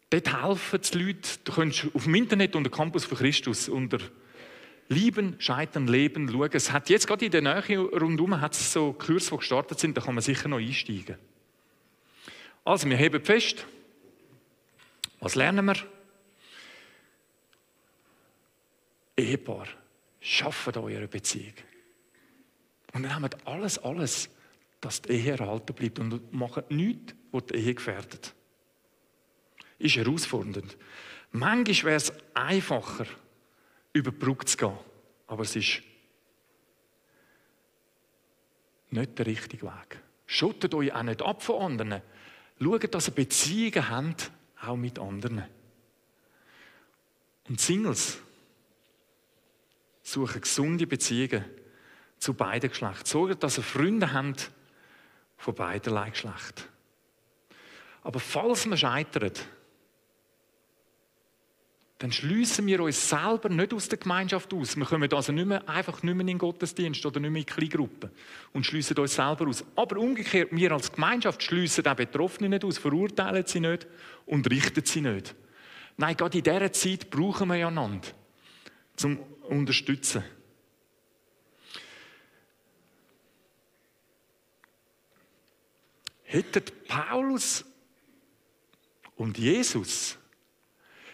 Dort 0.10 0.42
helfen 0.42 0.80
die 0.94 0.98
Leute, 0.98 1.30
du 1.44 1.52
kannst 1.52 1.86
auf 1.94 2.06
dem 2.06 2.16
Internet 2.16 2.56
unter 2.56 2.70
Campus 2.70 3.04
für 3.04 3.16
Christus 3.16 3.68
unter 3.68 3.98
Lieben, 4.88 5.36
Scheitern, 5.40 5.88
Leben 5.88 6.30
schauen. 6.30 6.50
Es 6.54 6.72
hat 6.72 6.90
jetzt 6.90 7.08
gerade 7.08 7.26
in 7.26 7.32
der 7.32 7.42
Nähe 7.42 7.78
rundherum 7.78 8.40
hat 8.40 8.54
es 8.54 8.72
so 8.72 8.94
Kurse, 8.94 9.32
die 9.32 9.38
gestartet 9.38 9.82
sind, 9.82 9.98
da 9.98 10.02
kann 10.02 10.16
man 10.16 10.24
sicher 10.24 10.48
noch 10.48 10.60
einsteigen. 10.60 11.18
Also, 12.64 12.90
wir 12.90 12.96
heben 12.96 13.22
fest. 13.22 13.66
Was 15.20 15.36
lernen 15.36 15.66
wir? 15.66 15.76
Ehepaar, 19.18 19.68
schafft 20.20 20.76
eure 20.78 21.08
Beziehung. 21.08 21.54
Und 22.94 23.04
dann 23.04 23.16
haben 23.16 23.30
alles, 23.46 23.78
alles, 23.78 24.30
dass 24.82 25.02
die 25.02 25.14
Ehe 25.14 25.38
erhalten 25.38 25.74
bleibt 25.74 26.00
und 26.00 26.34
macht 26.34 26.70
nichts, 26.72 27.14
was 27.32 27.46
die 27.48 27.56
Ehe 27.56 27.76
gefährdet. 27.76 28.34
Ist 29.78 29.96
herausfordernd. 29.96 30.78
Manchmal 31.32 31.92
wäre 31.92 31.98
es 31.98 32.14
einfacher, 32.34 33.06
über 33.94 34.12
die 34.12 34.18
Brücke 34.18 34.46
zu 34.46 34.58
gehen, 34.58 34.78
aber 35.28 35.44
es 35.44 35.56
ist 35.56 35.82
nicht 38.92 39.20
der 39.20 39.26
richtige 39.26 39.66
Weg. 39.66 40.00
Schottet 40.26 40.74
euch 40.74 40.94
auch 40.94 41.04
nicht 41.04 41.22
ab 41.22 41.44
von 41.44 41.62
anderen. 41.62 42.02
Schaut, 42.60 42.94
dass 42.94 43.10
ihr 43.10 43.14
Beziehungen 43.14 43.90
habt, 43.90 44.32
auch 44.62 44.78
mit 44.78 44.98
anderen. 44.98 45.44
Und 47.48 47.60
Singles, 47.60 48.20
suchen 50.06 50.42
gesunde 50.42 50.86
Beziehungen 50.86 51.44
zu 52.20 52.34
beiden 52.34 52.70
Geschlechtern. 52.70 53.06
Sorgen, 53.06 53.40
dass 53.40 53.56
sie 53.56 53.64
Freunde 53.64 54.14
haben 54.14 54.36
von 55.36 55.56
beiderlei 55.56 56.12
Geschlecht. 56.12 56.70
Aber 58.04 58.20
falls 58.20 58.70
wir 58.70 58.78
scheitern, 58.78 59.32
dann 61.98 62.12
schließen 62.12 62.68
wir 62.68 62.82
uns 62.82 63.10
selber 63.10 63.50
nicht 63.50 63.74
aus 63.74 63.90
der 63.90 63.98
Gemeinschaft 63.98 64.54
aus. 64.54 64.76
Wir 64.78 64.86
kommen 64.86 65.12
also 65.12 65.32
nicht 65.32 65.48
mehr, 65.48 65.68
einfach 65.68 66.04
nicht 66.04 66.14
mehr 66.14 66.22
in 66.22 66.28
den 66.28 66.38
Gottesdienst 66.38 67.04
oder 67.06 67.20
nicht 67.20 67.32
mehr 67.32 67.40
in 67.40 67.46
Kleingruppen 67.46 68.12
und 68.54 68.66
schließen 68.66 68.98
uns 68.98 69.16
selber 69.16 69.48
aus. 69.48 69.64
Aber 69.76 69.98
umgekehrt, 69.98 70.50
wir 70.52 70.72
als 70.72 70.92
Gemeinschaft 70.92 71.42
schließen 71.42 71.88
auch 71.88 71.96
Betroffene 71.96 72.50
nicht 72.50 72.64
aus, 72.64 72.78
verurteilen 72.78 73.46
sie 73.48 73.62
nicht 73.62 73.88
und 74.28 74.50
richten 74.52 74.86
sie 74.86 75.02
nicht. 75.02 75.34
Nein, 75.98 76.16
gerade 76.16 76.38
in 76.38 76.44
dieser 76.44 76.74
Zeit 76.74 77.10
brauchen 77.10 77.48
wir 77.48 77.68
einander 77.68 78.08
zum 78.96 79.20
Unterstützen. 79.48 80.24
Hätten 86.24 86.64
Paulus 86.88 87.64
und 89.16 89.38
Jesus 89.38 90.18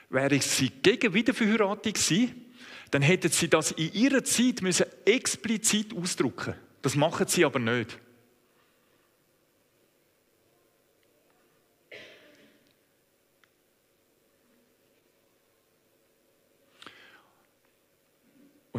wäre 0.09 0.39
sie 0.41 0.69
gegen 0.69 1.13
Wiederverheiratung 1.13 1.93
gewesen, 1.93 2.53
dann 2.89 3.01
hätten 3.01 3.29
sie 3.31 3.47
das 3.47 3.71
in 3.71 3.93
ihrer 3.93 4.23
Zeit 4.23 4.61
müssen 4.61 4.85
explizit 5.05 5.95
ausdrücken. 5.95 6.55
Das 6.81 6.95
machen 6.95 7.27
sie 7.27 7.45
aber 7.45 7.59
nicht. 7.59 7.97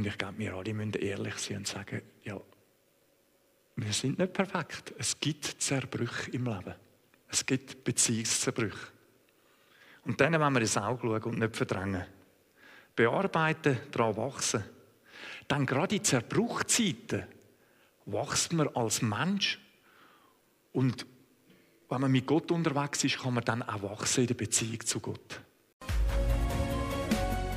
Und 0.03 0.09
ich 0.09 0.19
glaube, 0.19 0.37
wir 0.39 0.55
alle 0.55 0.75
müssen 0.75 0.95
ehrlich 0.95 1.37
sein 1.37 1.59
und 1.59 1.69
sagen, 1.69 2.03
ja, 2.25 2.41
wir 3.77 3.93
sind 3.93 4.19
nicht 4.19 4.33
perfekt. 4.33 4.93
Es 4.99 5.21
gibt 5.21 5.45
Zerbrüche 5.45 6.33
im 6.33 6.47
Leben. 6.47 6.75
Es 7.29 7.47
gibt 7.47 7.85
Beziehungszerbrüche. 7.85 8.89
Und 10.05 10.21
dann 10.21 10.33
wollen 10.41 10.55
wir 10.55 10.61
ins 10.61 10.77
Auge 10.77 11.07
schauen 11.07 11.23
und 11.23 11.39
nicht 11.39 11.55
verdrängen. 11.55 12.05
Bearbeiten, 12.97 13.79
daran 13.93 14.17
wachsen. 14.17 14.65
Dann 15.47 15.67
gerade 15.67 15.95
in 15.95 16.03
Zerbruchzeiten 16.03 17.23
wächst 18.07 18.53
man 18.55 18.75
als 18.75 19.03
Mensch. 19.03 19.61
Und 20.73 21.07
wenn 21.89 22.01
man 22.01 22.11
mit 22.11 22.27
Gott 22.27 22.51
unterwegs 22.51 23.05
ist, 23.05 23.21
kann 23.21 23.35
man 23.35 23.45
dann 23.45 23.63
auch 23.63 23.83
wachsen 23.83 24.23
in 24.23 24.27
der 24.27 24.35
Beziehung 24.35 24.81
zu 24.85 24.99
Gott. 24.99 25.41